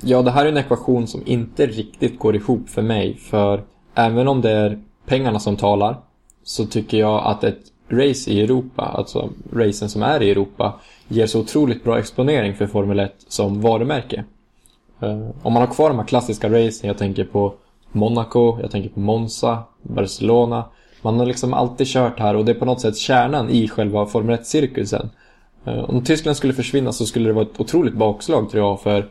[0.01, 3.17] Ja, det här är en ekvation som inte riktigt går ihop för mig.
[3.17, 5.97] För även om det är pengarna som talar
[6.43, 11.27] så tycker jag att ett race i Europa, alltså racen som är i Europa, ger
[11.27, 14.25] så otroligt bra exponering för Formel 1 som varumärke.
[15.01, 17.55] Eh, om man har kvar de här klassiska racen, jag tänker på
[17.93, 20.65] Monaco, jag tänker på Monza, Barcelona.
[21.03, 24.07] Man har liksom alltid kört här och det är på något sätt kärnan i själva
[24.07, 25.09] Formel 1-cirkusen.
[25.65, 29.11] Eh, om Tyskland skulle försvinna så skulle det vara ett otroligt bakslag tror jag för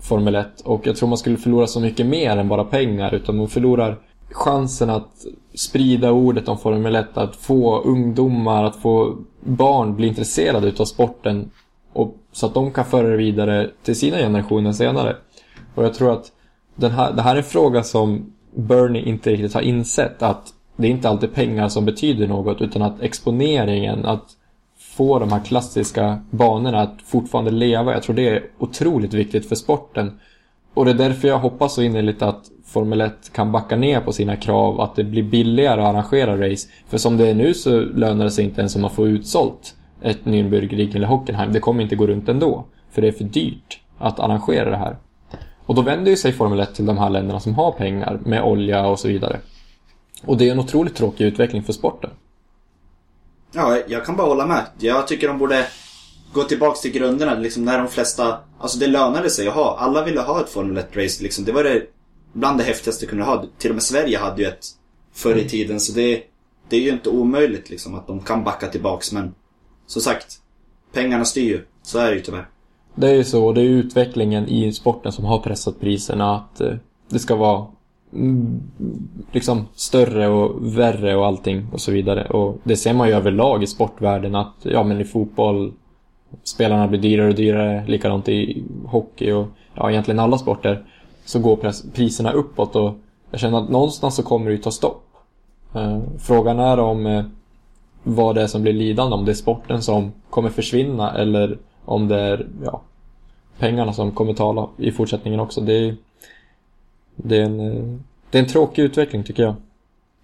[0.00, 3.36] Formel 1 och jag tror man skulle förlora så mycket mer än bara pengar utan
[3.36, 3.98] man förlorar
[4.30, 10.68] chansen att sprida ordet om Formel 1, att få ungdomar, att få barn bli intresserade
[10.68, 11.50] utav sporten
[11.92, 15.16] och, så att de kan föra det vidare till sina generationer senare.
[15.74, 16.32] Och jag tror att
[16.74, 20.86] den här, det här är en fråga som Bernie inte riktigt har insett att det
[20.86, 24.24] är inte alltid pengar som betyder något utan att exponeringen, att
[24.96, 27.92] få de här klassiska banorna att fortfarande leva.
[27.92, 30.20] Jag tror det är otroligt viktigt för sporten.
[30.74, 34.12] Och det är därför jag hoppas så innerligt att Formel 1 kan backa ner på
[34.12, 36.68] sina krav, att det blir billigare att arrangera race.
[36.88, 39.74] För som det är nu så lönar det sig inte ens om man får utsålt
[40.02, 41.52] ett Nürnbergring eller Hockenheim.
[41.52, 42.64] Det kommer inte gå runt ändå.
[42.90, 44.96] För det är för dyrt att arrangera det här.
[45.66, 48.42] Och då vänder ju sig Formel 1 till de här länderna som har pengar med
[48.42, 49.38] olja och så vidare.
[50.26, 52.10] Och det är en otroligt tråkig utveckling för sporten.
[53.52, 54.64] Ja, jag kan bara hålla med.
[54.78, 55.66] Jag tycker de borde
[56.32, 57.34] gå tillbaks till grunderna.
[57.34, 58.38] Liksom när de flesta...
[58.58, 59.76] Alltså det lönade sig att ha.
[59.78, 61.22] Alla ville ha ett Formel 1-race.
[61.22, 61.44] Liksom.
[61.44, 61.82] Det var det
[62.32, 63.44] bland det häftigaste du kunde ha.
[63.58, 64.66] Till och med Sverige hade ju ett
[65.12, 65.80] förr i tiden.
[65.80, 66.22] Så det,
[66.68, 69.12] det är ju inte omöjligt liksom att de kan backa tillbaks.
[69.12, 69.34] Men
[69.86, 70.38] som sagt,
[70.92, 71.64] pengarna styr ju.
[71.82, 72.48] Så är det ju tyvärr.
[72.94, 76.74] Det är ju så, det är utvecklingen i sporten som har pressat priserna att eh,
[77.08, 77.70] det ska vara mm,
[78.14, 78.60] Mm,
[79.32, 82.24] liksom större och värre och allting och så vidare.
[82.24, 85.72] Och det ser man ju överlag i sportvärlden att, ja men i fotboll
[86.44, 90.84] spelarna blir dyrare och dyrare, likadant i hockey och ja egentligen alla sporter
[91.24, 92.94] så går priserna uppåt och
[93.30, 95.04] jag känner att någonstans så kommer det ju ta stopp.
[95.74, 97.24] Eh, frågan är om eh,
[98.02, 102.08] vad det är som blir lidande, om det är sporten som kommer försvinna eller om
[102.08, 102.80] det är ja,
[103.58, 105.60] pengarna som kommer tala i fortsättningen också.
[105.60, 105.96] Det är,
[107.16, 107.98] det är, en, eh,
[108.30, 109.54] det är en tråkig utveckling tycker jag.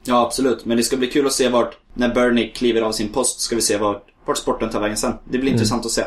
[0.04, 0.64] Ja, absolut.
[0.64, 3.56] Men det ska bli kul att se vart, när Bernie kliver av sin post, ska
[3.56, 5.12] vi se vart, vart sporten tar vägen sen.
[5.24, 6.02] Det blir intressant att se.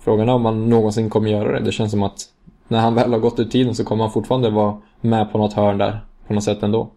[0.00, 1.64] Frågan är om man någonsin kommer göra det.
[1.64, 2.28] Det känns som att
[2.68, 5.52] när han väl har gått ut tiden så kommer han fortfarande vara med på något
[5.52, 6.90] hörn där på något sätt ändå.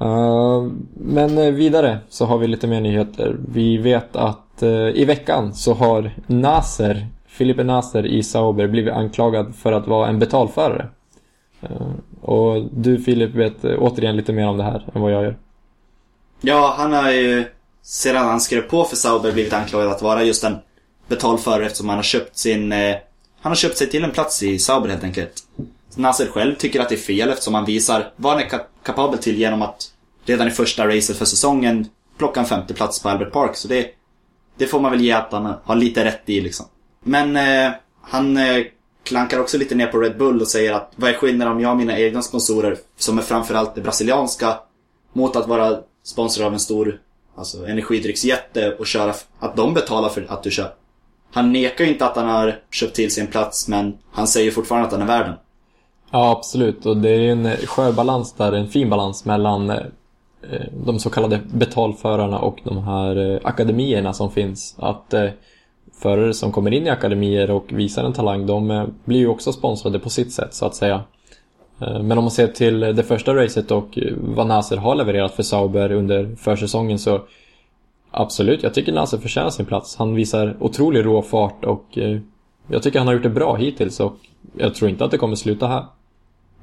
[0.00, 3.36] Uh, men eh, vidare så har vi lite mer nyheter.
[3.48, 9.54] Vi vet att uh, i veckan så har Nasser, Filipe Nasser i Sauber blivit anklagad
[9.54, 10.88] för att vara en betalförare.
[11.62, 11.86] Eh,
[12.20, 15.36] och du Filip vet eh, återigen lite mer om det här än vad jag gör.
[16.40, 17.44] Ja, han har ju
[17.82, 20.56] sedan han skrev på för Sauber blivit anklagad att vara just en
[21.08, 22.72] betalförare eftersom han har köpt sin...
[22.72, 22.96] Eh,
[23.40, 25.32] han har köpt sig till en plats i Sauber helt enkelt.
[25.96, 28.48] Nasser själv tycker att det är fel eftersom han visar vad han är
[28.82, 29.90] kapabel till genom att
[30.24, 31.86] redan i första racet för säsongen
[32.18, 33.56] plocka en femte plats på Albert Park.
[33.56, 33.86] Så det,
[34.56, 36.66] det får man väl ge att han har lite rätt i liksom.
[37.04, 37.72] Men eh,
[38.02, 38.64] han eh,
[39.04, 41.70] klankar också lite ner på Red Bull och säger att vad är skillnaden om jag
[41.70, 44.58] och mina egna sponsorer, som är framförallt det brasilianska,
[45.12, 47.00] mot att vara sponsor av en stor
[47.36, 50.74] alltså, energidrycksjätte och köra, att de betalar för att du kör.
[51.32, 54.86] Han nekar ju inte att han har köpt till sin plats, men han säger fortfarande
[54.86, 55.34] att han är värd den.
[56.10, 56.86] Ja, absolut.
[56.86, 59.76] Och det är en eh, sjöbalans där, en fin balans mellan eh,
[60.50, 64.74] eh, de så kallade betalförarna och de här akademierna som finns.
[64.78, 65.30] Att eh,
[65.98, 69.52] förare som kommer in i akademier och visar en talang, de eh, blir ju också
[69.52, 71.02] sponsrade på sitt sätt så att säga.
[71.80, 75.34] Eh, men om man ser till eh, det första racet och vad Nasser har levererat
[75.34, 77.20] för Sauber under försäsongen så
[78.10, 79.96] absolut, jag tycker Nasser förtjänar sin plats.
[79.96, 81.98] Han visar otrolig rå fart och
[82.66, 84.16] jag tycker han har gjort det bra hittills och
[84.56, 85.84] jag tror inte att det kommer sluta här.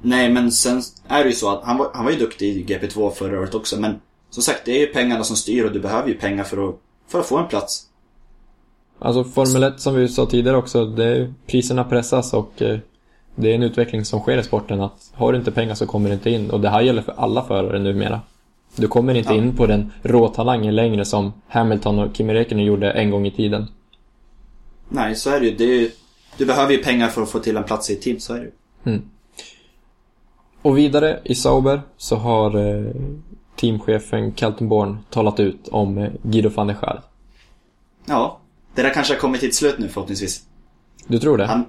[0.02, 2.64] Nej, men sen är det ju så att han var, han var ju duktig i
[2.64, 5.80] GP2 förra året också, men som sagt, det är ju pengarna som styr och du
[5.80, 6.74] behöver ju pengar för att,
[7.08, 7.89] för att få en plats.
[9.02, 12.78] Alltså Formel 1 som vi sa tidigare också, det är, priserna pressas och eh,
[13.34, 16.08] det är en utveckling som sker i sporten att har du inte pengar så kommer
[16.08, 18.20] du inte in och det här gäller för alla förare numera.
[18.76, 19.38] Du kommer inte Ja.
[19.38, 23.66] in på den råtalangen längre som Hamilton och Kimi Räikkönen gjorde en gång i tiden.
[24.88, 25.56] Nej, så är det ju.
[25.56, 25.90] Det är
[26.38, 28.38] du behöver ju pengar för att få till en plats i ett team, så är
[28.38, 28.44] det
[28.90, 29.00] ju.
[30.62, 32.84] Och vidare i Sauber så har eh,
[33.56, 37.02] teamchefen Kaltenborn talat ut om eh, Guido van der Schaar.
[38.06, 38.39] Ja,
[38.74, 40.42] det där kanske har kommit till ett slut nu förhoppningsvis.
[41.06, 41.46] Du tror det?
[41.46, 41.64] Han,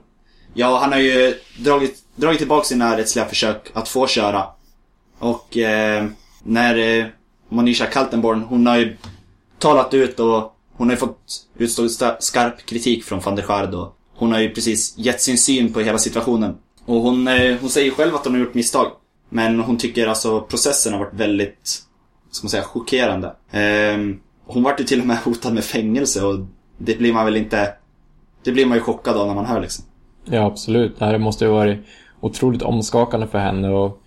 [0.53, 4.45] ja, han har ju dragit, dragit tillbaka sina rättsliga försök att få köra.
[5.19, 6.07] Och eh,
[6.43, 7.05] när eh,
[7.49, 8.97] Monisha Kaltenborn, hon har ju
[9.59, 13.93] talat ut och hon har ju fått utstå skarp kritik från van der Schaar då.
[14.15, 16.57] Hon har ju precis gett sin syn på hela situationen.
[16.85, 18.91] Och hon, eh, hon säger själv att hon har gjort misstag.
[19.29, 21.83] Men hon tycker alltså processen har varit väldigt,
[22.31, 23.35] ska man säga, chockerande.
[23.51, 26.39] Ehm, hon vart ju till och med hotad med fängelse och
[26.86, 27.74] det blir man väl inte...
[28.44, 29.86] Det blir man ju chockad av när man hör liksom.
[30.26, 31.00] Ja, absolut.
[31.00, 31.80] Det här måste ju varit
[32.20, 34.02] otroligt omskakande för henne och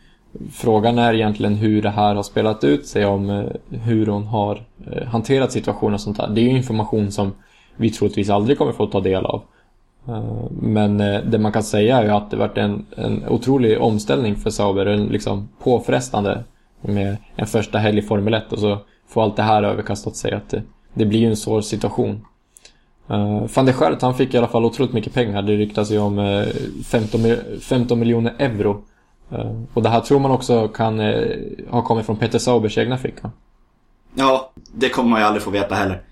[0.53, 4.63] frågan är egentligen hur det här har spelat ut sig om eh, hur hon har
[4.93, 6.29] eh, hanterat situationen och sånt där.
[6.29, 7.33] Det är ju information som
[7.77, 9.43] vi troligtvis aldrig kommer få ta del av.
[10.09, 10.99] Eh, men
[11.31, 14.87] det man kan säga är ju att det varit en, en otrolig omställning för Sauber,
[14.87, 16.45] en liksom påfrestande
[16.81, 20.33] med en första helg i Formel 1 och så får allt det här överkastat sig
[20.33, 20.63] att det,
[20.95, 22.25] det blir ju en svår situation.
[23.11, 25.43] Uh, van der Schert, han fick i alla fall otroligt mycket pengar.
[25.43, 26.47] Det ryktas ju om eh,
[26.87, 27.21] 15,
[27.61, 28.85] 15 miljoner euro.
[29.31, 31.01] Eh, och det här tror man också kan
[31.71, 33.31] ha kommit från Peter Saubers egna ficka.
[34.15, 36.03] Ja, det kommer man ju aldrig få veta heller.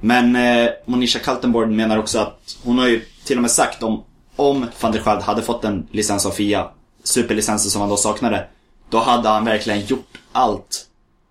[0.00, 0.36] Men
[0.84, 4.02] Monisha Kaltenborg menar också att hon har ju till och med sagt om
[4.40, 6.70] om van der Schaad hade fått en licens av FIA,
[7.04, 8.46] superlicensen som han då saknade,
[8.88, 10.86] då hade han verkligen gjort allt.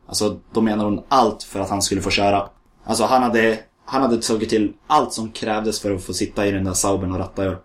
[0.07, 2.49] Alltså, då menar hon allt för att han skulle få köra.
[2.85, 6.51] Alltså han hade, han hade tagit till allt som krävdes för att få sitta i
[6.51, 7.57] den där Saubern och ratta i år.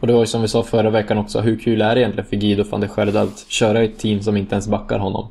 [0.00, 2.28] Och det var ju som vi sa förra veckan också, hur kul är det egentligen
[2.28, 5.28] för Guido van der Schaert att köra i ett team som inte ens backar honom?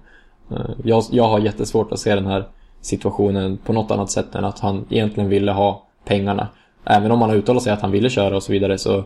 [0.52, 2.48] Eh, jag, jag har jättesvårt att se den här
[2.82, 6.47] situationen på något annat sätt än att han egentligen ville ha pengarna.
[6.86, 9.04] Även om han har uttalat sig att han ville köra och så vidare så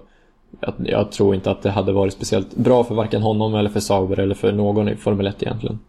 [0.59, 3.79] jag, jag tror inte att det hade varit speciellt bra för varken honom eller för
[3.79, 5.79] Sauber eller för någon i Formel 1 egentligen.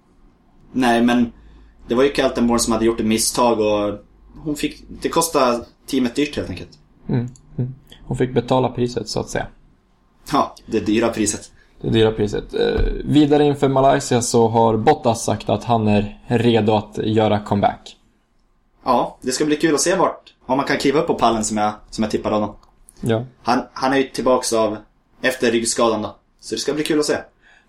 [0.72, 1.32] Nej, men
[1.88, 4.07] det var ju Kaltenborn som hade gjort ett misstag och
[4.44, 6.78] hon fick, det kostade teamet dyrt helt enkelt.
[7.08, 7.28] Mm.
[7.58, 7.74] Mm.
[8.04, 9.46] Hon fick betala priset så att säga.
[10.32, 11.50] Ja, det dyra priset.
[11.80, 12.54] Det dyra priset.
[12.54, 17.96] Eh, vidare inför Malaysia så har Bottas sagt att han är redo att göra comeback.
[18.84, 21.44] Ja, det ska bli kul att se vart, om man kan kliva upp på pallen
[21.44, 22.56] som jag, som jag tippade honom.
[23.00, 23.24] Ja.
[23.42, 24.76] Han, han är ju tillbaks av,
[25.22, 26.16] efter ryggskadan då.
[26.40, 27.16] Så det ska bli kul att se.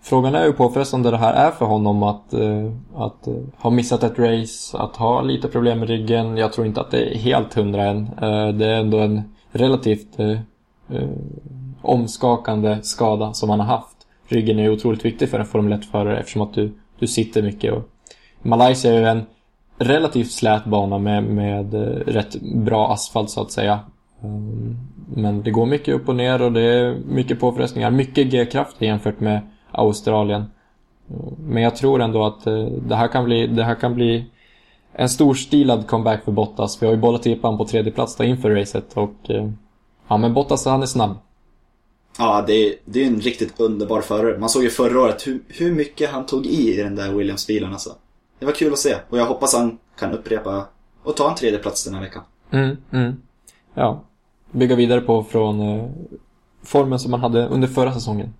[0.02, 4.04] Frågan är hur påfrestande det här är för honom att, eh, att eh, ha missat
[4.04, 6.38] ett race, att ha lite problem med ryggen.
[6.38, 7.98] Jag tror inte att det är helt hundra än.
[8.22, 9.22] Eh, det är ändå en
[9.52, 10.18] relativt
[11.82, 13.98] omskakande skada som han har haft.
[14.28, 17.74] Ryggen är ju otroligt viktig för en Formel 1-förare eftersom att du, du sitter mycket.
[17.74, 17.84] Och
[18.42, 19.22] Malaysia är ju en
[19.78, 21.74] relativt slät bana med, med
[22.08, 23.80] rätt bra asfalt så att säga.
[25.16, 27.92] Men det går mycket upp och ner och det är mycket påfrestningar.
[27.92, 29.42] Mycket G-kraft jämfört med
[29.80, 30.46] Australien.
[31.40, 34.26] Men jag tror ändå att eh, det här kan bli, det här kan bli
[34.94, 36.82] en storstilad comeback för Bottas.
[36.82, 39.50] Vi har ju bollat upp på tredje plats då inför racet och eh,
[40.08, 41.18] ja men Bottas han är snabb.
[42.18, 44.38] Ja, det är, det är en riktigt underbar förare.
[44.38, 47.72] Man såg ju förra året hur, hur mycket han tog i i den där Williams-bilen
[47.72, 47.90] alltså.
[48.40, 50.66] Det var kul att se och jag hoppas han kan upprepa
[51.04, 52.24] och ta en tredje plats den här veckan.
[52.52, 53.22] Mm, mm.
[53.74, 54.04] Ja.
[54.52, 55.90] Bygga vidare på från eh,
[56.64, 58.34] formen som man hade under förra säsongen.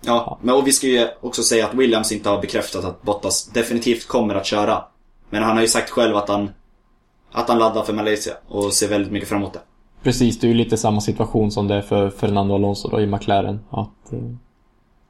[0.00, 3.46] Ja, men och vi ska ju också säga att Williams inte har bekräftat att Bottas
[3.46, 4.84] definitivt kommer att köra.
[5.30, 6.50] Men han har ju sagt själv att han,
[7.32, 9.60] att han laddar för Malaysia och ser väldigt mycket fram emot det.
[10.02, 13.06] Precis, det är ju lite samma situation som det är för Fernando Alonso då i
[13.06, 13.60] McLaren.
[13.70, 14.18] Att eh,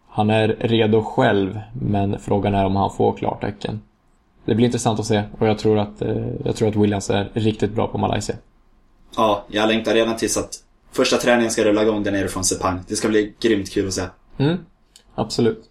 [0.08, 3.80] han är redo själv, men frågan är om han får klartecken.
[4.44, 7.30] Det blir intressant att se och jag tror att, eh, jag tror att Williams är
[7.34, 8.36] riktigt bra på Malaysia.
[9.16, 10.50] Ja, jag längtar redan tills att
[10.92, 12.80] första träningen ska rulla igång där nere från Sepang.
[12.88, 14.02] Det ska bli grymt kul att se.
[14.38, 14.58] Mm,
[15.18, 15.70] absolut.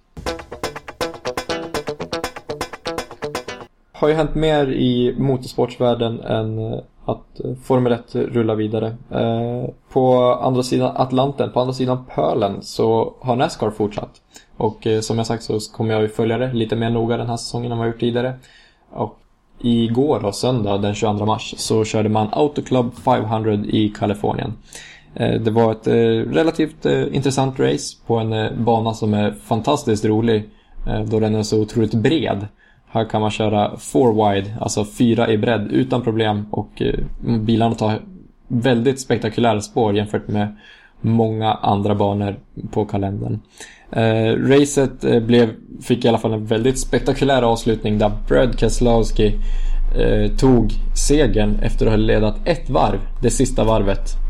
[3.91, 8.87] Har ju hänt mer i motorsportsvärlden än eh, att eh, Formel 1 rullar vidare.
[9.11, 14.21] Eh, på andra sidan Atlanten, på andra sidan pölen, så har Nascar fortsatt.
[14.57, 17.37] Och som jag sagt så kommer jag ju följa det lite mer noga den här
[17.37, 18.33] säsongen än vad jag gjort tidigare.
[18.91, 19.19] Och
[19.59, 24.53] igår då, söndag den 22 mars, så körde man Auto Club 500 i Kalifornien.
[25.15, 30.05] Eh, det var ett eh, relativt eh, intressant race på en bana som är fantastiskt
[30.05, 30.49] rolig
[31.11, 32.47] då den är så otroligt bred.
[32.89, 36.81] Här kan man köra four wide, alltså fyra i bredd utan problem och
[37.39, 37.99] bilarna tar
[38.47, 40.57] väldigt spektakulära spår jämfört med
[41.01, 42.35] många andra banor
[42.71, 43.39] på kalendern.
[43.91, 45.49] Eh, racet blev,
[45.81, 49.33] fick i alla fall en väldigt spektakulär avslutning där Brad Keselowski
[49.97, 54.26] eh, tog segern efter att ha ledat ett varv, det sista varvet.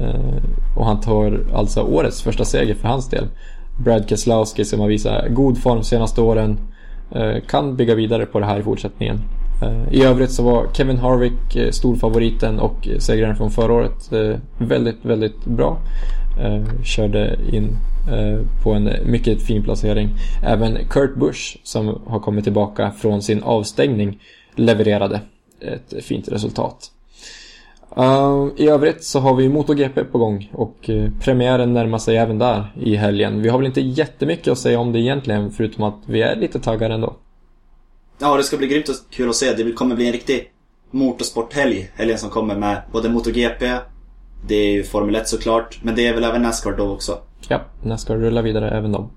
[0.00, 0.42] Eh,
[0.76, 3.24] och han tar alltså årets första seger för hans del.
[3.84, 6.58] Brad Keselowski som har visat god form senaste åren
[7.10, 9.20] eh, kan bygga vidare på det här i fortsättningen.
[9.62, 14.12] Eh, I övrigt så var Kevin Harvick storfavoriten och segraren från förra året
[14.58, 15.78] väldigt, väldigt bra.
[16.84, 17.76] Körde in
[18.62, 20.10] på en mycket fin placering.
[20.42, 24.18] Även Kurt Busch som har kommit tillbaka från sin avstängning
[24.54, 25.20] levererade
[25.60, 26.90] ett fint resultat.
[27.98, 32.38] Uh, I övrigt så har vi MotoGP på gång och eh, premiären närmar sig även
[32.38, 33.42] där i helgen.
[33.42, 36.60] Vi har väl inte jättemycket att säga om det egentligen förutom att vi är lite
[36.60, 37.16] taggade ändå.
[38.18, 39.52] Ja, det ska bli grymt och kul att se.
[39.52, 40.52] Det kommer bli en riktig
[40.90, 41.90] motorsporthelg.
[41.94, 43.78] Helgen som kommer med både MotoGP,
[44.48, 47.18] det är ju Formel 1 såklart, men det är väl även Nascar då också.
[47.48, 49.10] Ja, Nascar rullar vidare även de.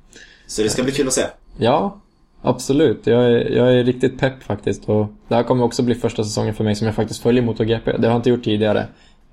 [0.47, 1.25] Så det ska bli kul att se.
[1.57, 2.01] Ja,
[2.41, 3.07] absolut.
[3.07, 4.89] Jag är, jag är riktigt pepp faktiskt.
[4.89, 7.91] Och det här kommer också bli första säsongen för mig som jag faktiskt följer MotoGP.
[7.91, 8.87] Det har jag inte gjort tidigare.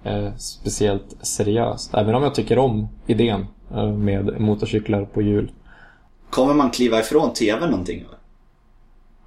[0.04, 1.94] Eh, speciellt seriöst.
[1.94, 5.50] Även om jag tycker om idén eh, med motorcyklar på hjul.
[6.30, 8.18] Kommer man kliva ifrån TV någonting eller?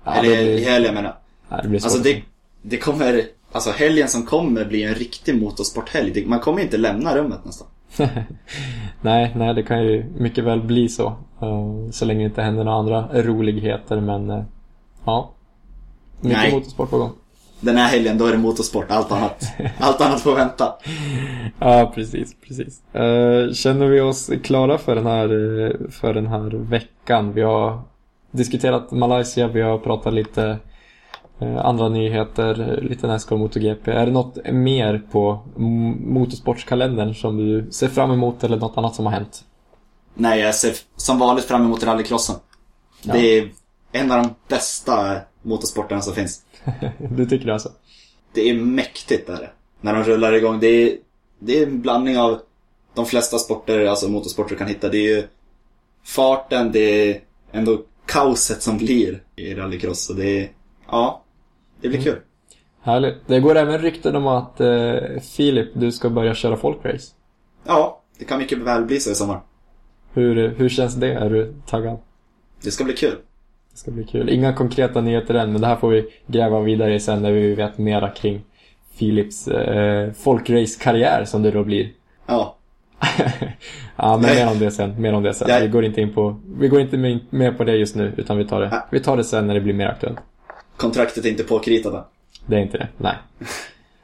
[0.04, 1.16] Ja, eller blir, helgen menar jag.
[1.50, 1.92] nej, det blir svårt.
[1.92, 2.22] Alltså det,
[2.62, 6.26] det kommer, alltså helgen som kommer blir en riktig motorsporthelg.
[6.26, 7.68] Man kommer inte lämna rummet nästan.
[9.02, 11.08] nej, nej, det kan ju mycket väl bli så.
[11.42, 14.00] Eh, så länge det inte händer några andra roligheter.
[14.00, 14.44] Men eh,
[15.06, 15.32] ja,
[16.22, 16.54] mycket Nej.
[16.54, 17.12] motorsport på gång.
[17.62, 19.46] Den här helgen då är det motorsport, allt annat,
[19.80, 20.74] allt annat får vänta.
[21.60, 22.94] Ja, precis, precis.
[22.94, 25.28] Eh, känner vi oss klara för den, här,
[25.92, 27.34] för den här veckan?
[27.34, 27.82] Vi har
[28.32, 30.58] diskuterat Malaysia, vi har pratat lite
[31.40, 33.92] andra nyheter, eh, lite Nascar och MotoGP.
[33.92, 35.40] Är det något mer på
[36.06, 39.44] motorsportskalendern som du ser fram emot eller något annat som har hänt?
[40.14, 42.36] Nej, jag ser som vanligt fram emot rallycrossen.
[43.02, 43.14] Ja.
[43.14, 43.52] Det är
[43.92, 46.42] en av de bästa motorsporterna som finns.
[47.10, 47.72] du tycker det alltså?
[48.34, 49.54] Det är mäktigt där.
[49.82, 50.60] När de rullar igång.
[50.60, 50.98] Det är,
[51.40, 52.40] det är en blandning av
[52.94, 54.90] de flesta sporter, alltså motorsporter du kan hitta.
[54.90, 55.28] Det är ju
[56.04, 57.22] farten, det är
[57.52, 60.06] ändå kaoset som blir i rallycross.
[60.06, 60.52] Så det är,
[60.88, 61.24] ja,
[61.82, 62.20] det blir kul.
[62.82, 63.16] Härligt.
[63.28, 64.96] Det går även rykten om att eh,
[65.36, 67.14] Filip, du ska börja köra folkrace.
[67.66, 69.42] Ja, det kan mycket väl bli så i sommar.
[70.14, 71.14] Hur, hur känns det?
[71.14, 71.98] Är du taggad?
[72.62, 73.16] Det ska bli kul.
[73.72, 74.30] Det ska bli kul.
[74.30, 77.56] Inga konkreta nyheter än, men det här får vi gräva vidare i sen när vi
[77.56, 78.42] vet mera kring
[79.00, 81.92] Philips eh, folkrace-karriär som det då blir.
[82.26, 82.56] Ja.
[83.96, 85.02] ja, men mer om det sen.
[85.02, 85.62] Mer om det sen.
[85.62, 88.48] Vi går inte in på, vi går inte med, på det just nu, utan vi
[88.48, 90.20] tar det, vi tar det sen när det blir mer aktuellt.
[90.80, 92.04] Kontraktet är inte påkritat än.
[92.46, 93.16] Det är inte det, nej.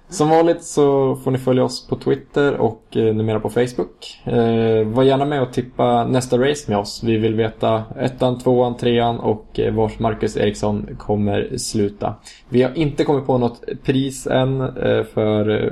[0.10, 4.22] Som vanligt så får ni följa oss på Twitter och eh, numera på Facebook.
[4.24, 7.04] Eh, var gärna med och tippa nästa race med oss.
[7.04, 12.16] Vi vill veta ettan, tvåan, trean och eh, Marcus Eriksson kommer sluta.
[12.50, 15.72] Vi har inte kommit på något pris än eh, för eh,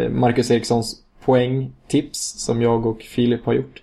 [0.00, 3.80] eh, Marcus Erikssons poängtips som jag och Filip har gjort.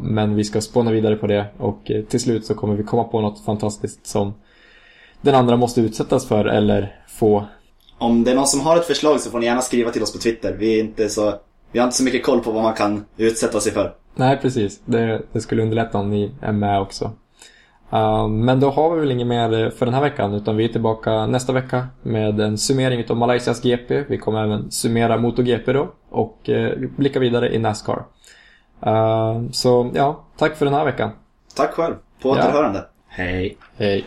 [0.00, 3.04] Men vi ska spåna vidare på det och eh, till slut så kommer vi komma
[3.04, 4.34] på något fantastiskt som
[5.20, 7.44] den andra måste utsättas för eller få
[7.98, 10.12] Om det är någon som har ett förslag så får ni gärna skriva till oss
[10.12, 10.56] på Twitter.
[10.58, 11.34] Vi är inte så...
[11.72, 13.94] Vi har inte så mycket koll på vad man kan utsätta sig för.
[14.14, 14.80] Nej, precis.
[14.84, 17.10] Det, det skulle underlätta om ni är med också.
[17.92, 20.68] Uh, men då har vi väl inget mer för den här veckan utan vi är
[20.68, 24.04] tillbaka nästa vecka med en summering av Malaysias GP.
[24.08, 28.04] Vi kommer även summera MotoGP då och uh, blicka vidare i Nascar.
[28.86, 31.10] Uh, så ja, tack för den här veckan.
[31.56, 31.94] Tack själv.
[32.22, 32.84] På återhörande.
[33.08, 33.56] Hej.
[33.76, 34.04] Hej.